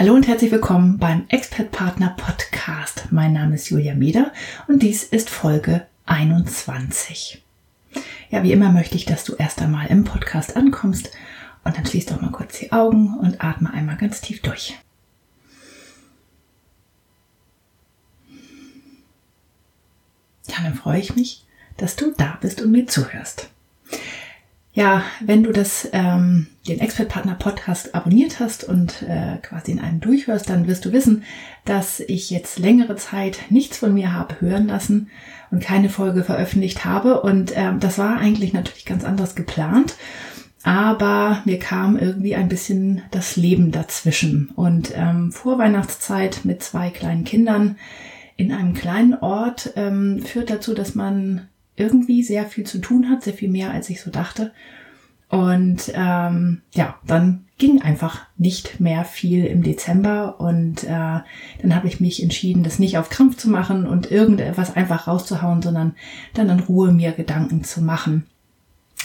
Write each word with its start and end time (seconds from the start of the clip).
Hallo 0.00 0.14
und 0.14 0.26
herzlich 0.26 0.50
willkommen 0.50 0.96
beim 0.96 1.26
Expert 1.28 1.72
Partner 1.72 2.14
Podcast. 2.16 3.08
Mein 3.10 3.34
Name 3.34 3.56
ist 3.56 3.68
Julia 3.68 3.94
Meder 3.94 4.32
und 4.66 4.82
dies 4.82 5.04
ist 5.04 5.28
Folge 5.28 5.86
21. 6.06 7.44
Ja, 8.30 8.42
wie 8.42 8.52
immer 8.52 8.72
möchte 8.72 8.96
ich, 8.96 9.04
dass 9.04 9.24
du 9.24 9.34
erst 9.34 9.60
einmal 9.60 9.88
im 9.88 10.04
Podcast 10.04 10.56
ankommst 10.56 11.10
und 11.64 11.76
dann 11.76 11.84
schließ 11.84 12.06
doch 12.06 12.18
mal 12.18 12.30
kurz 12.30 12.60
die 12.60 12.72
Augen 12.72 13.18
und 13.18 13.44
atme 13.44 13.70
einmal 13.74 13.98
ganz 13.98 14.22
tief 14.22 14.40
durch. 14.40 14.78
Ja, 20.48 20.62
dann 20.62 20.76
freue 20.76 21.00
ich 21.00 21.14
mich, 21.14 21.44
dass 21.76 21.96
du 21.96 22.14
da 22.16 22.38
bist 22.40 22.62
und 22.62 22.72
mir 22.72 22.86
zuhörst. 22.86 23.50
Ja, 24.72 25.02
wenn 25.20 25.42
du 25.42 25.50
das, 25.50 25.88
ähm, 25.92 26.46
den 26.68 26.78
Expert 26.78 27.08
Partner 27.08 27.34
Podcast 27.34 27.94
abonniert 27.94 28.38
hast 28.38 28.62
und 28.62 29.02
äh, 29.02 29.38
quasi 29.42 29.72
in 29.72 29.80
einem 29.80 30.00
durchhörst, 30.00 30.48
dann 30.48 30.68
wirst 30.68 30.84
du 30.84 30.92
wissen, 30.92 31.24
dass 31.64 31.98
ich 31.98 32.30
jetzt 32.30 32.60
längere 32.60 32.94
Zeit 32.94 33.40
nichts 33.50 33.78
von 33.78 33.92
mir 33.92 34.12
habe 34.12 34.40
hören 34.40 34.68
lassen 34.68 35.10
und 35.50 35.60
keine 35.60 35.88
Folge 35.88 36.22
veröffentlicht 36.22 36.84
habe. 36.84 37.20
Und 37.22 37.52
ähm, 37.56 37.80
das 37.80 37.98
war 37.98 38.18
eigentlich 38.18 38.52
natürlich 38.52 38.84
ganz 38.84 39.04
anders 39.04 39.34
geplant. 39.34 39.96
Aber 40.62 41.42
mir 41.46 41.58
kam 41.58 41.96
irgendwie 41.96 42.36
ein 42.36 42.48
bisschen 42.48 43.02
das 43.10 43.34
Leben 43.36 43.72
dazwischen. 43.72 44.50
Und 44.54 44.92
ähm, 44.94 45.32
vor 45.32 45.58
Weihnachtszeit 45.58 46.44
mit 46.44 46.62
zwei 46.62 46.90
kleinen 46.90 47.24
Kindern 47.24 47.76
in 48.36 48.52
einem 48.52 48.74
kleinen 48.74 49.14
Ort 49.14 49.72
ähm, 49.76 50.22
führt 50.22 50.48
dazu, 50.48 50.74
dass 50.74 50.94
man 50.94 51.48
irgendwie 51.80 52.22
sehr 52.22 52.44
viel 52.44 52.64
zu 52.64 52.78
tun 52.78 53.08
hat, 53.08 53.24
sehr 53.24 53.34
viel 53.34 53.50
mehr, 53.50 53.70
als 53.70 53.88
ich 53.90 54.00
so 54.00 54.10
dachte. 54.10 54.52
Und 55.30 55.92
ähm, 55.94 56.62
ja, 56.74 56.96
dann 57.06 57.46
ging 57.56 57.82
einfach 57.82 58.22
nicht 58.36 58.80
mehr 58.80 59.04
viel 59.04 59.44
im 59.44 59.62
Dezember 59.62 60.40
und 60.40 60.82
äh, 60.82 60.88
dann 60.88 61.74
habe 61.74 61.86
ich 61.86 62.00
mich 62.00 62.20
entschieden, 62.20 62.64
das 62.64 62.80
nicht 62.80 62.98
auf 62.98 63.10
Krampf 63.10 63.36
zu 63.36 63.48
machen 63.48 63.86
und 63.86 64.10
irgendetwas 64.10 64.74
einfach 64.74 65.06
rauszuhauen, 65.06 65.62
sondern 65.62 65.94
dann 66.34 66.48
in 66.48 66.58
Ruhe 66.58 66.90
mir 66.90 67.12
Gedanken 67.12 67.62
zu 67.62 67.80
machen, 67.80 68.26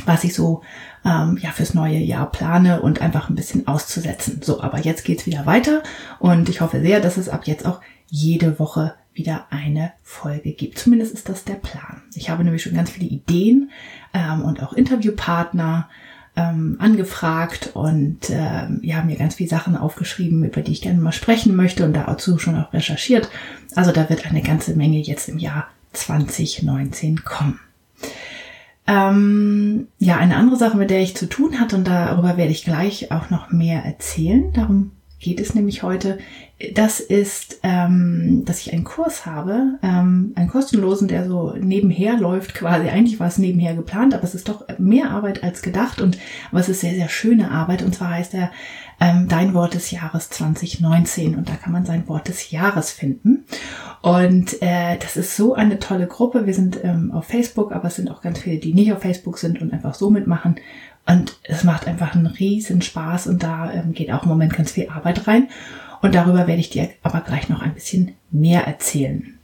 was 0.05 0.23
ich 0.23 0.33
so 0.33 0.61
ähm, 1.05 1.37
ja 1.39 1.51
fürs 1.51 1.75
neue 1.75 1.99
Jahr 1.99 2.31
plane 2.31 2.81
und 2.81 3.01
einfach 3.01 3.29
ein 3.29 3.35
bisschen 3.35 3.67
auszusetzen. 3.67 4.41
So, 4.41 4.61
aber 4.61 4.79
jetzt 4.79 5.03
geht's 5.05 5.27
wieder 5.27 5.45
weiter 5.45 5.83
und 6.17 6.49
ich 6.49 6.61
hoffe 6.61 6.81
sehr, 6.81 7.01
dass 7.01 7.17
es 7.17 7.29
ab 7.29 7.45
jetzt 7.45 7.67
auch 7.67 7.81
jede 8.07 8.57
Woche 8.57 8.95
wieder 9.15 9.47
eine 9.49 9.93
Folge 10.03 10.51
gibt. 10.51 10.77
Zumindest 10.77 11.13
ist 11.13 11.29
das 11.29 11.43
der 11.43 11.55
Plan. 11.55 12.03
Ich 12.13 12.29
habe 12.29 12.43
nämlich 12.43 12.63
schon 12.63 12.75
ganz 12.75 12.91
viele 12.91 13.07
Ideen 13.07 13.71
ähm, 14.13 14.43
und 14.43 14.61
auch 14.61 14.73
Interviewpartner 14.73 15.89
ähm, 16.35 16.75
angefragt 16.79 17.71
und 17.73 18.29
ähm, 18.29 18.79
ja, 18.83 19.03
mir 19.03 19.15
ganz 19.15 19.35
viele 19.35 19.49
Sachen 19.49 19.77
aufgeschrieben, 19.77 20.43
über 20.43 20.61
die 20.61 20.73
ich 20.73 20.81
gerne 20.81 20.99
mal 20.99 21.13
sprechen 21.13 21.55
möchte 21.55 21.85
und 21.85 21.93
dazu 21.93 22.37
schon 22.37 22.57
auch 22.57 22.73
recherchiert. 22.73 23.29
Also 23.75 23.91
da 23.91 24.09
wird 24.09 24.25
eine 24.25 24.41
ganze 24.41 24.75
Menge 24.75 24.99
jetzt 24.99 25.29
im 25.29 25.37
Jahr 25.37 25.69
2019 25.93 27.23
kommen. 27.23 27.59
Ähm, 28.87 29.87
ja, 29.97 30.17
eine 30.17 30.35
andere 30.35 30.57
Sache, 30.57 30.77
mit 30.77 30.89
der 30.89 31.01
ich 31.01 31.15
zu 31.15 31.27
tun 31.27 31.59
hatte 31.59 31.75
und 31.75 31.87
darüber 31.87 32.37
werde 32.37 32.51
ich 32.51 32.65
gleich 32.65 33.11
auch 33.11 33.29
noch 33.29 33.51
mehr 33.51 33.83
erzählen. 33.83 34.51
Darum 34.53 34.91
geht 35.19 35.39
es 35.39 35.55
nämlich 35.55 35.83
heute. 35.83 36.17
Das 36.73 36.99
ist, 36.99 37.59
ähm, 37.63 38.43
dass 38.45 38.61
ich 38.61 38.71
einen 38.71 38.85
Kurs 38.85 39.25
habe, 39.25 39.77
ähm, 39.83 40.31
einen 40.35 40.47
kostenlosen, 40.47 41.07
der 41.07 41.27
so 41.27 41.53
nebenher 41.59 42.17
läuft 42.17 42.53
quasi. 42.53 42.87
Eigentlich 42.87 43.19
war 43.19 43.27
es 43.27 43.37
nebenher 43.37 43.75
geplant, 43.75 44.13
aber 44.13 44.23
es 44.23 44.35
ist 44.35 44.47
doch 44.47 44.65
mehr 44.77 45.09
Arbeit 45.09 45.43
als 45.43 45.61
gedacht 45.61 45.99
und 45.99 46.17
aber 46.51 46.61
es 46.61 46.69
ist 46.69 46.81
sehr, 46.81 46.93
sehr 46.93 47.09
schöne 47.09 47.51
Arbeit. 47.51 47.81
Und 47.81 47.93
zwar 47.93 48.11
heißt 48.11 48.33
er 48.35 48.51
ähm, 49.01 49.27
Dein 49.27 49.53
Wort 49.53 49.73
des 49.73 49.91
Jahres 49.91 50.29
2019 50.29 51.35
und 51.35 51.49
da 51.49 51.55
kann 51.55 51.73
man 51.73 51.85
sein 51.85 52.07
Wort 52.07 52.29
des 52.29 52.51
Jahres 52.51 52.91
finden. 52.91 53.45
Und 54.01 54.61
äh, 54.61 54.97
das 54.99 55.17
ist 55.17 55.35
so 55.35 55.55
eine 55.55 55.79
tolle 55.79 56.07
Gruppe. 56.07 56.45
Wir 56.45 56.53
sind 56.53 56.79
ähm, 56.83 57.11
auf 57.11 57.25
Facebook, 57.25 57.71
aber 57.71 57.87
es 57.87 57.95
sind 57.95 58.09
auch 58.09 58.21
ganz 58.21 58.39
viele, 58.39 58.59
die 58.59 58.73
nicht 58.73 58.93
auf 58.93 59.01
Facebook 59.01 59.39
sind 59.39 59.61
und 59.61 59.73
einfach 59.73 59.95
so 59.95 60.09
mitmachen. 60.09 60.55
Und 61.07 61.37
es 61.43 61.63
macht 61.63 61.87
einfach 61.87 62.15
einen 62.15 62.25
riesen 62.25 62.81
Spaß 62.81 63.27
und 63.27 63.43
da 63.43 63.71
ähm, 63.71 63.93
geht 63.93 64.11
auch 64.11 64.23
im 64.23 64.29
Moment 64.29 64.55
ganz 64.55 64.71
viel 64.71 64.89
Arbeit 64.89 65.27
rein. 65.27 65.49
Und 66.01 66.15
darüber 66.15 66.47
werde 66.47 66.59
ich 66.59 66.69
dir 66.69 66.89
aber 67.03 67.21
gleich 67.21 67.49
noch 67.49 67.61
ein 67.61 67.73
bisschen 67.73 68.13
mehr 68.31 68.65
erzählen. 68.65 69.37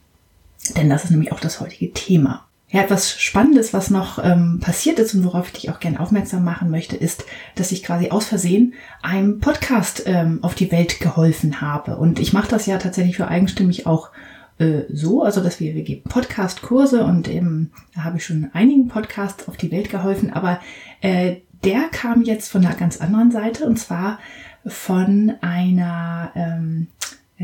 Denn 0.76 0.90
das 0.90 1.04
ist 1.04 1.10
nämlich 1.10 1.32
auch 1.32 1.40
das 1.40 1.60
heutige 1.60 1.92
Thema. 1.92 2.46
Ja, 2.68 2.82
etwas 2.82 3.20
Spannendes, 3.20 3.74
was 3.74 3.90
noch 3.90 4.18
ähm, 4.24 4.58
passiert 4.60 4.98
ist 4.98 5.14
und 5.14 5.24
worauf 5.24 5.48
ich 5.48 5.52
dich 5.52 5.70
auch 5.70 5.78
gerne 5.78 6.00
aufmerksam 6.00 6.42
machen 6.42 6.70
möchte, 6.70 6.96
ist, 6.96 7.24
dass 7.54 7.70
ich 7.70 7.82
quasi 7.82 8.10
aus 8.10 8.24
Versehen 8.24 8.72
einem 9.02 9.40
Podcast 9.40 10.04
ähm, 10.06 10.38
auf 10.42 10.54
die 10.54 10.72
Welt 10.72 10.98
geholfen 10.98 11.60
habe. 11.60 11.96
Und 11.96 12.18
ich 12.18 12.32
mache 12.32 12.48
das 12.48 12.64
ja 12.64 12.78
tatsächlich 12.78 13.16
für 13.16 13.28
eigenstimmig 13.28 13.86
auch 13.86 14.10
äh, 14.58 14.84
so, 14.90 15.22
also 15.22 15.42
dass 15.42 15.60
wir, 15.60 15.74
wir 15.74 15.82
geben 15.82 16.08
Podcast-Kurse 16.08 17.04
und 17.04 17.28
eben, 17.28 17.72
da 17.94 18.04
habe 18.04 18.16
ich 18.16 18.24
schon 18.24 18.48
einigen 18.54 18.88
Podcasts 18.88 19.48
auf 19.48 19.58
die 19.58 19.70
Welt 19.70 19.90
geholfen, 19.90 20.32
aber 20.32 20.58
äh, 21.02 21.36
der 21.64 21.88
kam 21.88 22.22
jetzt 22.22 22.50
von 22.50 22.64
einer 22.64 22.74
ganz 22.74 23.00
anderen 23.00 23.30
Seite 23.30 23.64
und 23.66 23.78
zwar 23.78 24.18
von 24.66 25.34
einer 25.40 26.32
ähm, 26.34 26.88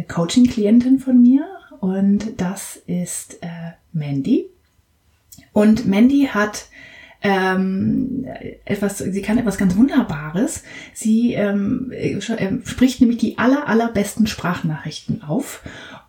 Coaching-Klientin 0.09 0.99
von 0.99 1.21
mir 1.21 1.47
und 1.81 2.41
das 2.41 2.77
ist 2.87 3.43
äh, 3.43 3.73
Mandy. 3.93 4.47
Und 5.53 5.87
Mandy 5.87 6.28
hat 6.33 6.67
ähm, 7.21 8.27
etwas, 8.65 8.99
sie 8.99 9.23
kann 9.23 9.39
etwas 9.39 9.59
ganz 9.59 9.77
Wunderbares. 9.77 10.62
Sie 10.95 11.34
ähm, 11.34 11.91
äh, 11.91 12.21
spricht 12.21 13.01
nämlich 13.01 13.19
die 13.19 13.39
aller, 13.39 13.69
allerbesten 13.69 14.27
Sprachnachrichten 14.27 15.23
auf 15.23 15.62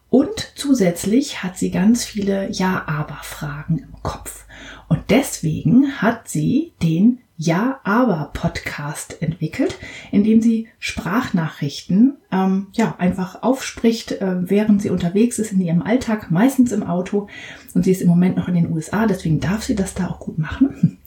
und 0.09 0.53
zusätzlich 0.55 1.43
hat 1.43 1.57
sie 1.57 1.71
ganz 1.71 2.03
viele 2.03 2.49
Ja-Aber-Fragen 2.51 3.79
im 3.79 4.03
Kopf. 4.03 4.45
Und 4.87 4.99
deswegen 5.09 6.01
hat 6.01 6.27
sie 6.27 6.73
den 6.81 7.19
ja-aber-Podcast 7.39 9.21
entwickelt, 9.21 9.79
in 10.11 10.25
dem 10.25 10.41
sie 10.41 10.67
Sprachnachrichten 10.77 12.17
ähm, 12.33 12.67
ja 12.73 12.95
einfach 12.97 13.41
aufspricht, 13.43 14.11
äh, 14.11 14.49
während 14.49 14.81
sie 14.81 14.89
unterwegs 14.89 15.39
ist 15.39 15.53
in 15.53 15.61
ihrem 15.61 15.81
Alltag, 15.81 16.31
meistens 16.31 16.73
im 16.73 16.83
Auto. 16.83 17.27
Und 17.73 17.85
sie 17.85 17.91
ist 17.91 18.01
im 18.01 18.09
Moment 18.09 18.35
noch 18.35 18.49
in 18.49 18.55
den 18.55 18.71
USA, 18.71 19.07
deswegen 19.07 19.39
darf 19.39 19.63
sie 19.63 19.75
das 19.75 19.93
da 19.93 20.07
auch 20.09 20.19
gut 20.19 20.37
machen. 20.37 20.97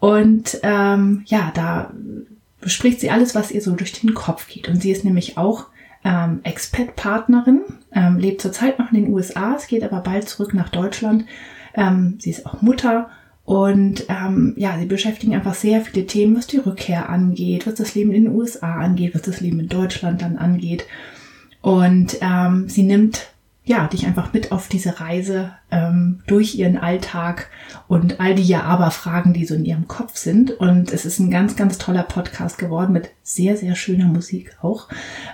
Und 0.00 0.58
ähm, 0.62 1.22
ja, 1.26 1.52
da 1.54 1.92
bespricht 2.62 3.00
sie 3.00 3.10
alles, 3.10 3.34
was 3.34 3.50
ihr 3.50 3.60
so 3.60 3.72
durch 3.76 3.92
den 3.92 4.14
Kopf 4.14 4.48
geht. 4.48 4.68
Und 4.68 4.80
sie 4.80 4.90
ist 4.90 5.04
nämlich 5.04 5.36
auch 5.36 5.66
ähm, 6.04 6.40
Expat-Partnerin, 6.42 7.60
ähm, 7.92 8.16
lebt 8.16 8.40
zurzeit 8.40 8.78
noch 8.78 8.92
in 8.92 9.04
den 9.04 9.12
USA, 9.12 9.54
es 9.56 9.66
geht 9.66 9.84
aber 9.84 10.00
bald 10.00 10.26
zurück 10.26 10.54
nach 10.54 10.70
Deutschland. 10.70 11.26
Ähm, 11.74 12.16
sie 12.18 12.30
ist 12.30 12.46
auch 12.46 12.62
Mutter 12.62 13.10
und 13.46 14.06
ähm, 14.08 14.54
ja, 14.56 14.76
sie 14.76 14.86
beschäftigen 14.86 15.32
einfach 15.32 15.54
sehr 15.54 15.80
viele 15.80 16.04
Themen, 16.04 16.36
was 16.36 16.48
die 16.48 16.58
Rückkehr 16.58 17.08
angeht, 17.08 17.64
was 17.64 17.76
das 17.76 17.94
Leben 17.94 18.10
in 18.10 18.24
den 18.24 18.34
USA 18.34 18.74
angeht, 18.74 19.14
was 19.14 19.22
das 19.22 19.40
Leben 19.40 19.60
in 19.60 19.68
Deutschland 19.68 20.20
dann 20.20 20.36
angeht. 20.36 20.84
Und 21.62 22.18
ähm, 22.20 22.68
sie 22.68 22.82
nimmt 22.82 23.28
ja, 23.68 23.88
dich 23.88 24.06
einfach 24.06 24.32
mit 24.32 24.52
auf 24.52 24.68
diese 24.68 25.00
Reise 25.00 25.50
ähm, 25.72 26.22
durch 26.28 26.54
ihren 26.54 26.78
Alltag 26.78 27.50
und 27.88 28.20
all 28.20 28.36
die 28.36 28.44
Ja-Aber-Fragen, 28.44 29.32
die 29.32 29.44
so 29.44 29.56
in 29.56 29.64
ihrem 29.64 29.88
Kopf 29.88 30.16
sind. 30.16 30.52
Und 30.52 30.92
es 30.92 31.04
ist 31.04 31.18
ein 31.18 31.32
ganz, 31.32 31.56
ganz 31.56 31.76
toller 31.76 32.04
Podcast 32.04 32.58
geworden 32.58 32.92
mit 32.92 33.10
sehr, 33.24 33.56
sehr 33.56 33.74
schöner 33.74 34.06
Musik 34.06 34.56
auch, 34.62 34.88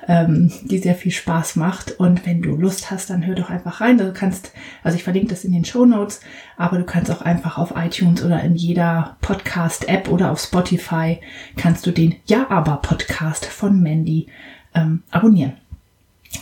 ähm, 0.09 0.51
die 0.63 0.79
sehr 0.79 0.95
viel 0.95 1.13
Spaß 1.13 1.57
macht. 1.57 2.01
Und 2.01 2.25
wenn 2.25 2.41
du 2.41 2.57
Lust 2.57 2.91
hast, 2.91 3.11
dann 3.11 3.27
hör 3.27 3.35
doch 3.35 3.51
einfach 3.51 3.83
rein. 3.83 3.99
Du 3.99 4.11
kannst, 4.15 4.53
also 4.83 4.97
ich 4.97 5.05
verlinke 5.05 5.29
das 5.29 5.45
in 5.45 5.53
den 5.53 5.67
Show 5.67 5.85
Notes, 5.85 6.23
aber 6.57 6.79
du 6.79 6.85
kannst 6.85 7.11
auch 7.11 7.21
einfach 7.21 7.59
auf 7.59 7.75
iTunes 7.77 8.25
oder 8.25 8.43
in 8.43 8.57
jeder 8.57 9.19
Podcast-App 9.21 10.09
oder 10.09 10.31
auf 10.33 10.41
Spotify 10.41 11.21
kannst 11.59 11.85
du 11.85 11.91
den 11.91 12.15
Ja-Aber-Podcast 12.25 13.45
von 13.45 13.83
Mandy 13.83 14.29
ähm, 14.75 15.03
abonnieren. 15.11 15.53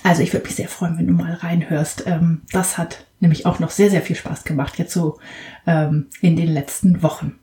Also 0.02 0.22
ich 0.22 0.32
würde 0.32 0.46
mich 0.46 0.56
sehr 0.56 0.68
freuen, 0.68 0.98
wenn 0.98 1.06
du 1.06 1.12
mal 1.12 1.34
reinhörst. 1.34 2.04
Ähm, 2.06 2.42
das 2.52 2.78
hat 2.78 3.06
nämlich 3.20 3.46
auch 3.46 3.58
noch 3.58 3.70
sehr, 3.70 3.90
sehr 3.90 4.02
viel 4.02 4.16
Spaß 4.16 4.44
gemacht, 4.44 4.78
jetzt 4.78 4.92
so 4.92 5.18
ähm, 5.66 6.06
in 6.20 6.36
den 6.36 6.48
letzten 6.48 7.02
Wochen. 7.02 7.38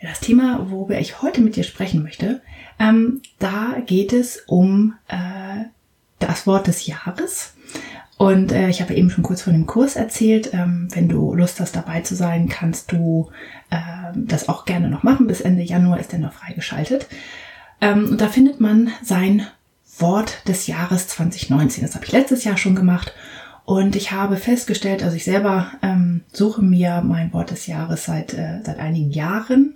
Das 0.00 0.20
Thema, 0.20 0.70
worüber 0.70 0.98
ich 0.98 1.22
heute 1.22 1.40
mit 1.40 1.56
dir 1.56 1.64
sprechen 1.64 2.02
möchte, 2.02 2.40
ähm, 2.78 3.20
da 3.38 3.76
geht 3.84 4.12
es 4.12 4.44
um 4.46 4.94
äh, 5.08 5.64
das 6.18 6.46
Wort 6.46 6.66
des 6.66 6.86
Jahres. 6.86 7.54
Und 8.16 8.50
äh, 8.52 8.68
ich 8.68 8.80
habe 8.80 8.94
eben 8.94 9.10
schon 9.10 9.24
kurz 9.24 9.42
von 9.42 9.52
dem 9.52 9.66
Kurs 9.66 9.96
erzählt. 9.96 10.52
Ähm, 10.52 10.88
wenn 10.92 11.08
du 11.08 11.34
Lust 11.34 11.60
hast, 11.60 11.76
dabei 11.76 12.00
zu 12.00 12.14
sein, 12.14 12.48
kannst 12.48 12.92
du 12.92 13.30
äh, 13.70 14.12
das 14.14 14.48
auch 14.48 14.64
gerne 14.64 14.88
noch 14.88 15.04
machen. 15.04 15.28
Bis 15.28 15.40
Ende 15.40 15.62
Januar 15.62 16.00
ist 16.00 16.12
der 16.12 16.18
noch 16.18 16.32
freigeschaltet. 16.32 17.06
Ähm, 17.80 18.08
und 18.10 18.20
da 18.20 18.28
findet 18.28 18.60
man 18.60 18.90
sein 19.02 19.46
Wort 20.00 20.46
des 20.48 20.66
Jahres 20.66 21.08
2019. 21.08 21.82
Das 21.82 21.94
habe 21.94 22.04
ich 22.04 22.12
letztes 22.12 22.44
Jahr 22.44 22.56
schon 22.56 22.74
gemacht. 22.74 23.12
Und 23.64 23.96
ich 23.96 24.12
habe 24.12 24.36
festgestellt, 24.36 25.02
also 25.02 25.16
ich 25.16 25.24
selber 25.24 25.72
ähm, 25.82 26.22
suche 26.32 26.62
mir 26.62 27.02
mein 27.04 27.32
Wort 27.34 27.50
des 27.50 27.66
Jahres 27.66 28.04
seit, 28.04 28.32
äh, 28.32 28.60
seit 28.64 28.78
einigen 28.78 29.10
Jahren. 29.10 29.74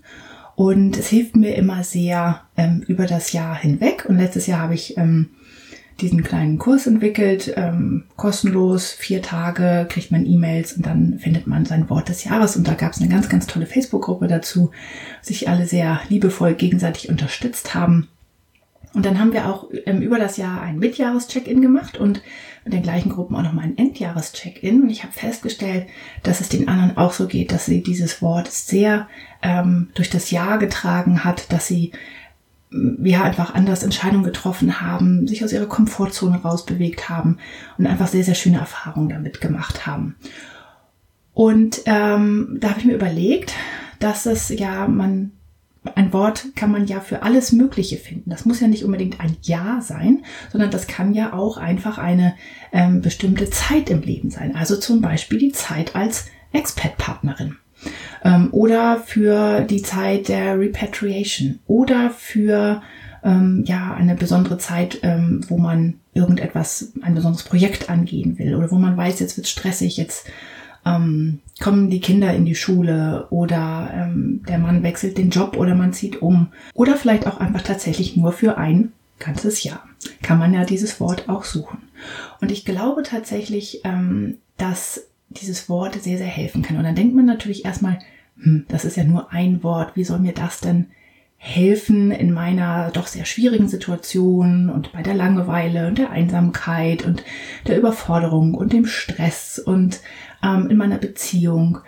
Und 0.55 0.99
es 0.99 1.09
hilft 1.09 1.37
mir 1.37 1.57
immer 1.57 1.85
sehr 1.85 2.41
ähm, 2.57 2.83
über 2.87 3.07
das 3.07 3.33
Jahr 3.33 3.55
hinweg. 3.55 4.07
Und 4.09 4.17
letztes 4.17 4.47
Jahr 4.47 4.61
habe 4.61 4.75
ich 4.75 4.97
ähm, 4.97 5.31
diesen 6.01 6.23
kleinen 6.23 6.59
Kurs 6.59 6.87
entwickelt, 6.87 7.53
ähm, 7.57 8.05
kostenlos, 8.17 8.93
vier 8.93 9.23
Tage, 9.23 9.87
kriegt 9.89 10.11
man 10.11 10.27
E-Mails 10.27 10.73
und 10.75 10.87
dann 10.87 11.19
findet 11.19 11.47
man 11.47 11.65
sein 11.65 11.89
Wort 11.91 12.09
des 12.09 12.25
Jahres. 12.25 12.57
Und 12.57 12.67
da 12.67 12.75
gab 12.75 12.93
es 12.93 13.01
eine 13.01 13.11
ganz, 13.11 13.29
ganz 13.29 13.47
tolle 13.47 13.67
Facebook-Gruppe 13.67 14.27
dazu, 14.27 14.71
sich 15.21 15.49
alle 15.49 15.67
sehr 15.67 16.01
liebevoll 16.09 16.55
gegenseitig 16.55 17.09
unterstützt 17.09 17.75
haben. 17.75 18.09
Und 18.95 19.07
dann 19.07 19.19
haben 19.19 19.33
wir 19.33 19.49
auch 19.49 19.69
ähm, 19.87 20.03
über 20.03 20.19
das 20.19 20.37
Jahr 20.37 20.61
ein 20.61 20.79
Mitjahres-Check-In 20.79 21.63
gemacht 21.63 21.97
und 21.97 22.23
mit 22.65 22.75
den 22.75 22.83
gleichen 22.83 23.11
Gruppen 23.11 23.35
auch 23.37 23.43
nochmal 23.43 23.65
ein 23.65 23.79
Endjahres-Check-In. 23.79 24.83
Und 24.83 24.91
ich 24.91 25.03
habe 25.03 25.13
festgestellt, 25.13 25.87
dass 26.23 26.41
es 26.41 26.49
den 26.49 26.69
anderen 26.69 26.97
auch 26.97 27.13
so 27.13 27.27
geht, 27.27 27.53
dass 27.53 27.67
sie 27.67 27.83
dieses 27.83 28.21
Wort 28.21 28.51
sehr 28.51 29.09
ähm, 29.43 29.91
durch 29.95 30.11
das 30.11 30.31
Jahr 30.31 30.59
getragen 30.59 31.25
hat, 31.25 31.53
dass 31.53 31.67
sie 31.67 31.93
ja 33.03 33.23
einfach 33.23 33.55
anders 33.55 33.83
Entscheidungen 33.83 34.25
getroffen 34.25 34.81
haben, 34.81 35.27
sich 35.27 35.45
aus 35.45 35.53
ihrer 35.53 35.67
Komfortzone 35.67 36.41
rausbewegt 36.43 37.09
haben 37.09 37.39
und 37.79 37.87
einfach 37.87 38.07
sehr, 38.07 38.25
sehr 38.25 38.35
schöne 38.35 38.59
Erfahrungen 38.59 39.11
damit 39.11 39.41
gemacht 39.41 39.87
haben. 39.87 40.17
Und 41.35 41.83
ähm, 41.87 42.59
da 42.61 42.71
habe 42.71 42.81
ich 42.81 42.85
mir 42.85 42.95
überlegt, 42.95 43.55
dass 43.99 44.27
es 44.27 44.49
ja, 44.49 44.87
man, 44.87 45.33
ein 45.95 46.13
Wort 46.13 46.55
kann 46.55 46.71
man 46.71 46.87
ja 46.87 47.01
für 47.01 47.23
alles 47.23 47.53
Mögliche 47.53 47.97
finden. 47.97 48.31
Das 48.31 48.45
muss 48.45 48.61
ja 48.61 48.69
nicht 48.69 48.85
unbedingt 48.85 49.21
ein 49.21 49.37
Ja 49.43 49.81
sein, 49.81 50.25
sondern 50.51 50.71
das 50.71 50.87
kann 50.87 51.13
ja 51.13 51.33
auch 51.33 51.57
einfach 51.57 51.99
eine 51.99 52.35
ähm, 52.73 53.03
bestimmte 53.03 53.51
Zeit 53.51 53.91
im 53.91 54.01
Leben 54.03 54.31
sein. 54.31 54.55
Also 54.55 54.77
zum 54.77 55.01
Beispiel 55.01 55.39
die 55.39 55.53
Zeit 55.53 55.97
als 55.97 56.27
Expat-Partnerin 56.53 57.57
ähm, 58.25 58.49
oder 58.53 58.99
für 58.99 59.63
die 59.63 59.83
Zeit 59.83 60.29
der 60.29 60.59
Repatriation 60.59 61.59
oder 61.67 62.11
für 62.11 62.83
ähm, 63.25 63.65
ja 63.67 63.95
eine 63.95 64.15
besondere 64.15 64.59
Zeit, 64.59 65.01
ähm, 65.03 65.41
wo 65.49 65.59
man 65.59 65.95
irgendetwas, 66.15 66.93
ein 67.03 67.15
besonderes 67.15 67.45
Projekt 67.45 67.89
angehen 67.91 68.39
will 68.39 68.55
oder 68.55 68.71
wo 68.71 68.77
man 68.77 68.97
weiß, 68.97 69.21
jetzt 69.21 69.37
wird 69.37 69.49
stressig, 69.49 69.97
jetzt 69.97 70.27
ähm, 70.85 71.41
kommen 71.61 71.91
die 71.91 72.01
Kinder 72.01 72.35
in 72.35 72.45
die 72.45 72.55
Schule 72.55 73.27
oder 73.31 73.91
ähm, 73.95 74.43
der 74.49 74.59
Mann 74.59 74.83
wechselt 74.83 75.19
den 75.19 75.31
Job 75.31 75.57
oder 75.57 75.75
man 75.75 75.93
zieht 75.93 76.23
um 76.23 76.49
oder 76.75 76.97
vielleicht 76.97 77.27
auch 77.27 77.39
einfach 77.39 77.63
tatsächlich 77.63 78.17
nur 78.17 78.33
für 78.33 78.59
ein 78.59 78.93
ganzes 79.19 79.63
Jahr. 79.63 79.85
Kann 80.23 80.39
man 80.39 80.53
ja 80.53 80.65
dieses 80.65 80.99
Wort 80.99 81.29
auch 81.29 81.45
suchen. 81.45 81.79
Und 82.41 82.51
ich 82.51 82.65
glaube 82.65 83.05
tatsächlich, 83.05 83.83
ähm, 83.85 84.39
dass 84.57 85.07
dieses 85.29 85.69
Wort 85.69 86.03
sehr, 86.03 86.19
sehr 86.19 86.27
helfen 86.27 86.63
kann. 86.63 86.77
Und 86.77 86.85
dann 86.85 86.97
denkt 86.97 87.15
man 87.15 87.25
natürlich 87.25 87.65
erstmal, 87.65 87.99
hm, 88.41 88.67
das 88.69 88.85
ist 88.85 88.97
ja 88.97 89.05
nur 89.05 89.33
ein 89.33 89.63
Wort, 89.63 89.95
wie 89.95 90.05
soll 90.05 90.19
mir 90.19 90.33
das 90.33 90.61
denn 90.61 90.87
helfen 91.45 92.13
in 92.13 92.33
meiner 92.33 92.93
doch 92.93 93.09
sehr 93.09 93.25
schwierigen 93.25 93.67
Situation 93.67 94.71
und 94.71 94.93
bei 94.93 95.03
der 95.03 95.15
Langeweile 95.15 95.89
und 95.89 95.99
der 95.99 96.11
Einsamkeit 96.11 97.05
und 97.05 97.25
der 97.67 97.77
Überforderung 97.77 98.55
und 98.55 98.73
dem 98.73 98.87
Stress 98.87 99.59
und 99.59 99.99
ähm, 100.45 100.71
in 100.71 100.77
meiner 100.77 100.99
Beziehung. 100.99 101.79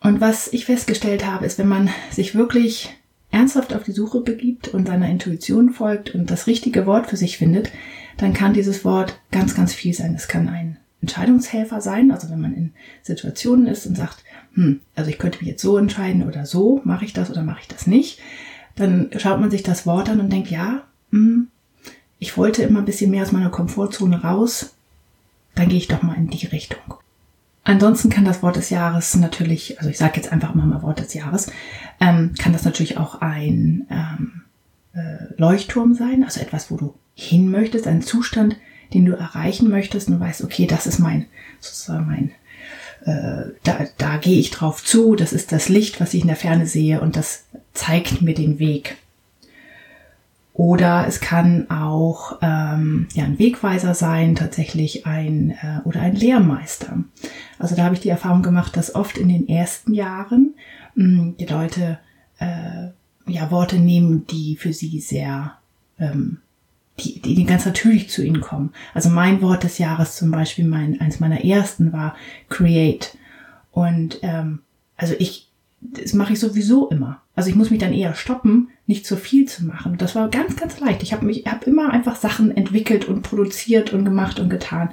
Und 0.00 0.20
was 0.20 0.52
ich 0.52 0.64
festgestellt 0.64 1.24
habe, 1.24 1.46
ist, 1.46 1.60
wenn 1.60 1.68
man 1.68 1.90
sich 2.10 2.34
wirklich 2.34 2.92
ernsthaft 3.30 3.72
auf 3.72 3.84
die 3.84 3.92
Suche 3.92 4.20
begibt 4.20 4.66
und 4.66 4.88
seiner 4.88 5.08
Intuition 5.08 5.70
folgt 5.70 6.16
und 6.16 6.28
das 6.28 6.48
richtige 6.48 6.86
Wort 6.86 7.06
für 7.06 7.16
sich 7.16 7.38
findet, 7.38 7.70
dann 8.16 8.32
kann 8.32 8.52
dieses 8.52 8.84
Wort 8.84 9.20
ganz, 9.30 9.54
ganz 9.54 9.74
viel 9.74 9.94
sein. 9.94 10.12
Es 10.16 10.26
kann 10.26 10.48
ein 10.48 10.76
Entscheidungshelfer 11.02 11.80
sein. 11.80 12.10
Also 12.10 12.30
wenn 12.30 12.40
man 12.40 12.52
in 12.52 12.72
Situationen 13.02 13.68
ist 13.68 13.86
und 13.86 13.96
sagt, 13.96 14.24
hm, 14.54 14.80
also 14.96 15.08
ich 15.08 15.18
könnte 15.18 15.38
mich 15.38 15.46
jetzt 15.46 15.62
so 15.62 15.78
entscheiden 15.78 16.26
oder 16.26 16.46
so, 16.46 16.80
mache 16.82 17.04
ich 17.04 17.12
das 17.12 17.30
oder 17.30 17.44
mache 17.44 17.60
ich 17.60 17.68
das 17.68 17.86
nicht, 17.86 18.18
dann 18.76 19.10
schaut 19.16 19.40
man 19.40 19.50
sich 19.50 19.62
das 19.62 19.86
Wort 19.86 20.08
an 20.08 20.20
und 20.20 20.32
denkt, 20.32 20.50
ja, 20.50 20.84
hm, 21.10 21.48
ich 22.18 22.36
wollte 22.36 22.62
immer 22.62 22.80
ein 22.80 22.84
bisschen 22.84 23.10
mehr 23.10 23.22
aus 23.22 23.32
meiner 23.32 23.50
Komfortzone 23.50 24.22
raus, 24.22 24.74
dann 25.54 25.68
gehe 25.68 25.78
ich 25.78 25.88
doch 25.88 26.02
mal 26.02 26.16
in 26.16 26.28
die 26.28 26.46
Richtung. 26.46 26.94
Ansonsten 27.64 28.10
kann 28.10 28.24
das 28.24 28.42
Wort 28.42 28.56
des 28.56 28.70
Jahres 28.70 29.16
natürlich, 29.16 29.78
also 29.78 29.90
ich 29.90 29.98
sage 29.98 30.12
jetzt 30.16 30.30
einfach 30.30 30.54
mal 30.54 30.82
Wort 30.82 31.00
des 31.00 31.14
Jahres, 31.14 31.50
ähm, 32.00 32.32
kann 32.38 32.52
das 32.52 32.64
natürlich 32.64 32.96
auch 32.96 33.20
ein 33.20 33.86
ähm, 33.90 34.42
äh, 34.92 35.34
Leuchtturm 35.36 35.94
sein, 35.94 36.22
also 36.22 36.40
etwas, 36.40 36.70
wo 36.70 36.76
du 36.76 36.94
hin 37.14 37.50
möchtest, 37.50 37.88
ein 37.88 38.02
Zustand, 38.02 38.56
den 38.94 39.04
du 39.04 39.14
erreichen 39.14 39.68
möchtest 39.68 40.08
und 40.08 40.20
weißt, 40.20 40.44
okay, 40.44 40.66
das 40.66 40.86
ist 40.86 41.00
mein, 41.00 41.26
sozusagen 41.58 42.06
mein, 42.06 42.30
äh, 43.04 43.50
da, 43.64 43.86
da 43.98 44.16
gehe 44.18 44.38
ich 44.38 44.50
drauf 44.50 44.84
zu, 44.84 45.16
das 45.16 45.32
ist 45.32 45.50
das 45.50 45.68
Licht, 45.68 46.00
was 46.00 46.14
ich 46.14 46.20
in 46.20 46.28
der 46.28 46.36
Ferne 46.36 46.66
sehe 46.66 47.00
und 47.00 47.16
das 47.16 47.46
zeigt 47.76 48.22
mir 48.22 48.34
den 48.34 48.58
Weg. 48.58 48.96
Oder 50.52 51.06
es 51.06 51.20
kann 51.20 51.70
auch 51.70 52.38
ähm, 52.40 53.08
ja, 53.12 53.24
ein 53.24 53.38
Wegweiser 53.38 53.94
sein, 53.94 54.34
tatsächlich 54.34 55.04
ein 55.04 55.50
äh, 55.50 55.86
oder 55.86 56.00
ein 56.00 56.16
Lehrmeister. 56.16 57.04
Also 57.58 57.76
da 57.76 57.84
habe 57.84 57.94
ich 57.94 58.00
die 58.00 58.08
Erfahrung 58.08 58.42
gemacht, 58.42 58.74
dass 58.74 58.94
oft 58.94 59.18
in 59.18 59.28
den 59.28 59.48
ersten 59.48 59.92
Jahren 59.92 60.54
mh, 60.94 61.04
hm, 61.04 61.36
die 61.36 61.44
Leute 61.44 61.98
äh, 62.38 62.88
ja 63.26 63.50
Worte 63.50 63.76
nehmen, 63.76 64.26
die 64.28 64.56
für 64.56 64.72
sie 64.72 64.98
sehr 65.00 65.58
ähm, 65.98 66.38
die, 67.00 67.20
die, 67.20 67.44
ganz 67.44 67.66
natürlich 67.66 68.08
zu 68.08 68.24
ihnen 68.24 68.40
kommen. 68.40 68.72
Also 68.94 69.10
mein 69.10 69.42
Wort 69.42 69.64
des 69.64 69.76
Jahres 69.76 70.16
zum 70.16 70.30
Beispiel, 70.30 70.64
mein, 70.64 71.00
eins 71.00 71.20
meiner 71.20 71.44
ersten 71.44 71.92
war 71.92 72.16
Create. 72.48 73.16
Und 73.72 74.20
ähm, 74.22 74.60
also 74.96 75.14
ich, 75.18 75.45
das 75.80 76.14
mache 76.14 76.32
ich 76.32 76.40
sowieso 76.40 76.88
immer. 76.88 77.22
Also 77.34 77.50
ich 77.50 77.56
muss 77.56 77.70
mich 77.70 77.80
dann 77.80 77.92
eher 77.92 78.14
stoppen, 78.14 78.68
nicht 78.86 79.06
zu 79.06 79.16
viel 79.16 79.46
zu 79.46 79.64
machen. 79.64 79.98
Das 79.98 80.14
war 80.14 80.28
ganz, 80.28 80.56
ganz 80.56 80.80
leicht. 80.80 81.02
Ich 81.02 81.12
habe 81.12 81.26
mich, 81.26 81.46
habe 81.46 81.66
immer 81.66 81.90
einfach 81.90 82.16
Sachen 82.16 82.56
entwickelt 82.56 83.04
und 83.04 83.22
produziert 83.22 83.92
und 83.92 84.04
gemacht 84.04 84.40
und 84.40 84.48
getan. 84.48 84.90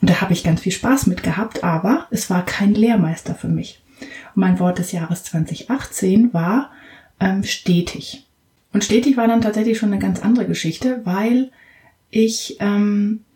Und 0.00 0.10
da 0.10 0.20
habe 0.20 0.32
ich 0.32 0.44
ganz 0.44 0.60
viel 0.60 0.72
Spaß 0.72 1.06
mit 1.06 1.22
gehabt, 1.22 1.64
aber 1.64 2.06
es 2.10 2.30
war 2.30 2.44
kein 2.44 2.74
Lehrmeister 2.74 3.34
für 3.34 3.48
mich. 3.48 3.82
Und 4.34 4.40
mein 4.40 4.60
Wort 4.60 4.78
des 4.78 4.92
Jahres 4.92 5.24
2018 5.24 6.32
war 6.32 6.70
ähm, 7.20 7.42
stetig. 7.42 8.26
Und 8.72 8.84
stetig 8.84 9.16
war 9.16 9.26
dann 9.26 9.40
tatsächlich 9.40 9.78
schon 9.78 9.92
eine 9.92 10.00
ganz 10.00 10.20
andere 10.20 10.46
Geschichte, 10.46 11.00
weil 11.04 11.50
ich, 12.10 12.56
ähm, 12.60 13.20
äh, 13.20 13.33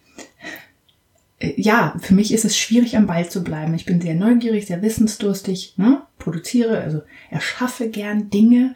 ja, 1.40 1.94
für 2.00 2.14
mich 2.14 2.32
ist 2.32 2.44
es 2.44 2.58
schwierig 2.58 2.96
am 2.96 3.06
Ball 3.06 3.28
zu 3.28 3.44
bleiben. 3.44 3.74
Ich 3.74 3.84
bin 3.84 4.00
sehr 4.00 4.14
neugierig, 4.14 4.66
sehr 4.66 4.82
wissensdurstig, 4.82 5.74
ne? 5.76 6.02
produziere, 6.18 6.80
also 6.80 7.02
erschaffe 7.30 7.88
gern 7.88 8.30
Dinge 8.30 8.74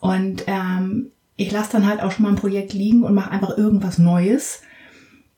und 0.00 0.44
ähm, 0.46 1.10
ich 1.36 1.50
lasse 1.50 1.72
dann 1.72 1.86
halt 1.86 2.00
auch 2.00 2.12
schon 2.12 2.24
mal 2.24 2.30
ein 2.30 2.36
Projekt 2.36 2.74
liegen 2.74 3.02
und 3.02 3.14
mache 3.14 3.30
einfach 3.30 3.56
irgendwas 3.56 3.98
Neues, 3.98 4.60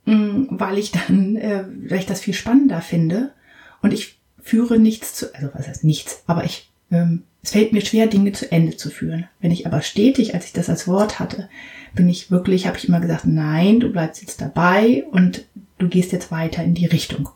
mm, 0.04 0.47
weil 0.50 0.78
ich 0.78 0.90
dann, 0.90 1.37
äh, 1.37 1.64
weil 1.88 2.00
ich 2.00 2.07
das 2.07 2.21
viel 2.21 2.35
spannender 2.35 2.81
finde 2.81 3.33
und 3.81 3.93
ich 3.93 4.19
führe 4.43 4.78
nichts 4.78 5.14
zu, 5.14 5.33
also 5.35 5.50
was 5.54 5.69
heißt 5.69 5.85
nichts, 5.85 6.25
aber 6.26 6.45
ich 6.45 6.71
ähm, 6.90 7.23
es 7.45 7.50
fällt 7.50 7.75
mir 7.75 7.83
schwer, 7.83 8.07
Dinge 8.07 8.33
zu 8.33 8.50
Ende 8.50 8.75
zu 8.76 8.88
führen. 8.88 9.28
Wenn 9.38 9.50
ich 9.50 9.66
aber 9.66 9.83
stetig, 9.83 10.35
als 10.35 10.47
ich 10.47 10.54
das 10.54 10.71
als 10.71 10.88
Wort 10.88 11.19
hatte, 11.19 11.50
bin 11.95 12.09
ich 12.09 12.31
wirklich, 12.31 12.66
habe 12.66 12.78
ich 12.78 12.88
immer 12.88 13.00
gesagt, 13.00 13.26
nein, 13.26 13.81
du 13.81 13.93
bleibst 13.93 14.23
jetzt 14.23 14.40
dabei 14.40 15.04
und 15.11 15.45
du 15.78 15.88
gehst 15.88 16.12
jetzt 16.12 16.31
weiter 16.31 16.62
in 16.62 16.75
die 16.75 16.87
Richtung. 16.87 17.28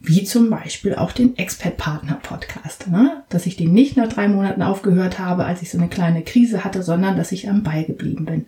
Wie 0.00 0.24
zum 0.24 0.50
Beispiel 0.50 0.94
auch 0.94 1.12
den 1.12 1.36
Expert-Partner-Podcast, 1.38 2.88
ne? 2.88 3.22
dass 3.30 3.46
ich 3.46 3.56
den 3.56 3.72
nicht 3.72 3.96
nach 3.96 4.08
drei 4.08 4.28
Monaten 4.28 4.62
aufgehört 4.62 5.18
habe, 5.18 5.44
als 5.44 5.62
ich 5.62 5.70
so 5.70 5.78
eine 5.78 5.88
kleine 5.88 6.22
Krise 6.22 6.62
hatte, 6.62 6.82
sondern 6.82 7.16
dass 7.16 7.32
ich 7.32 7.48
am 7.48 7.62
Ball 7.62 7.84
geblieben 7.84 8.26
bin. 8.26 8.46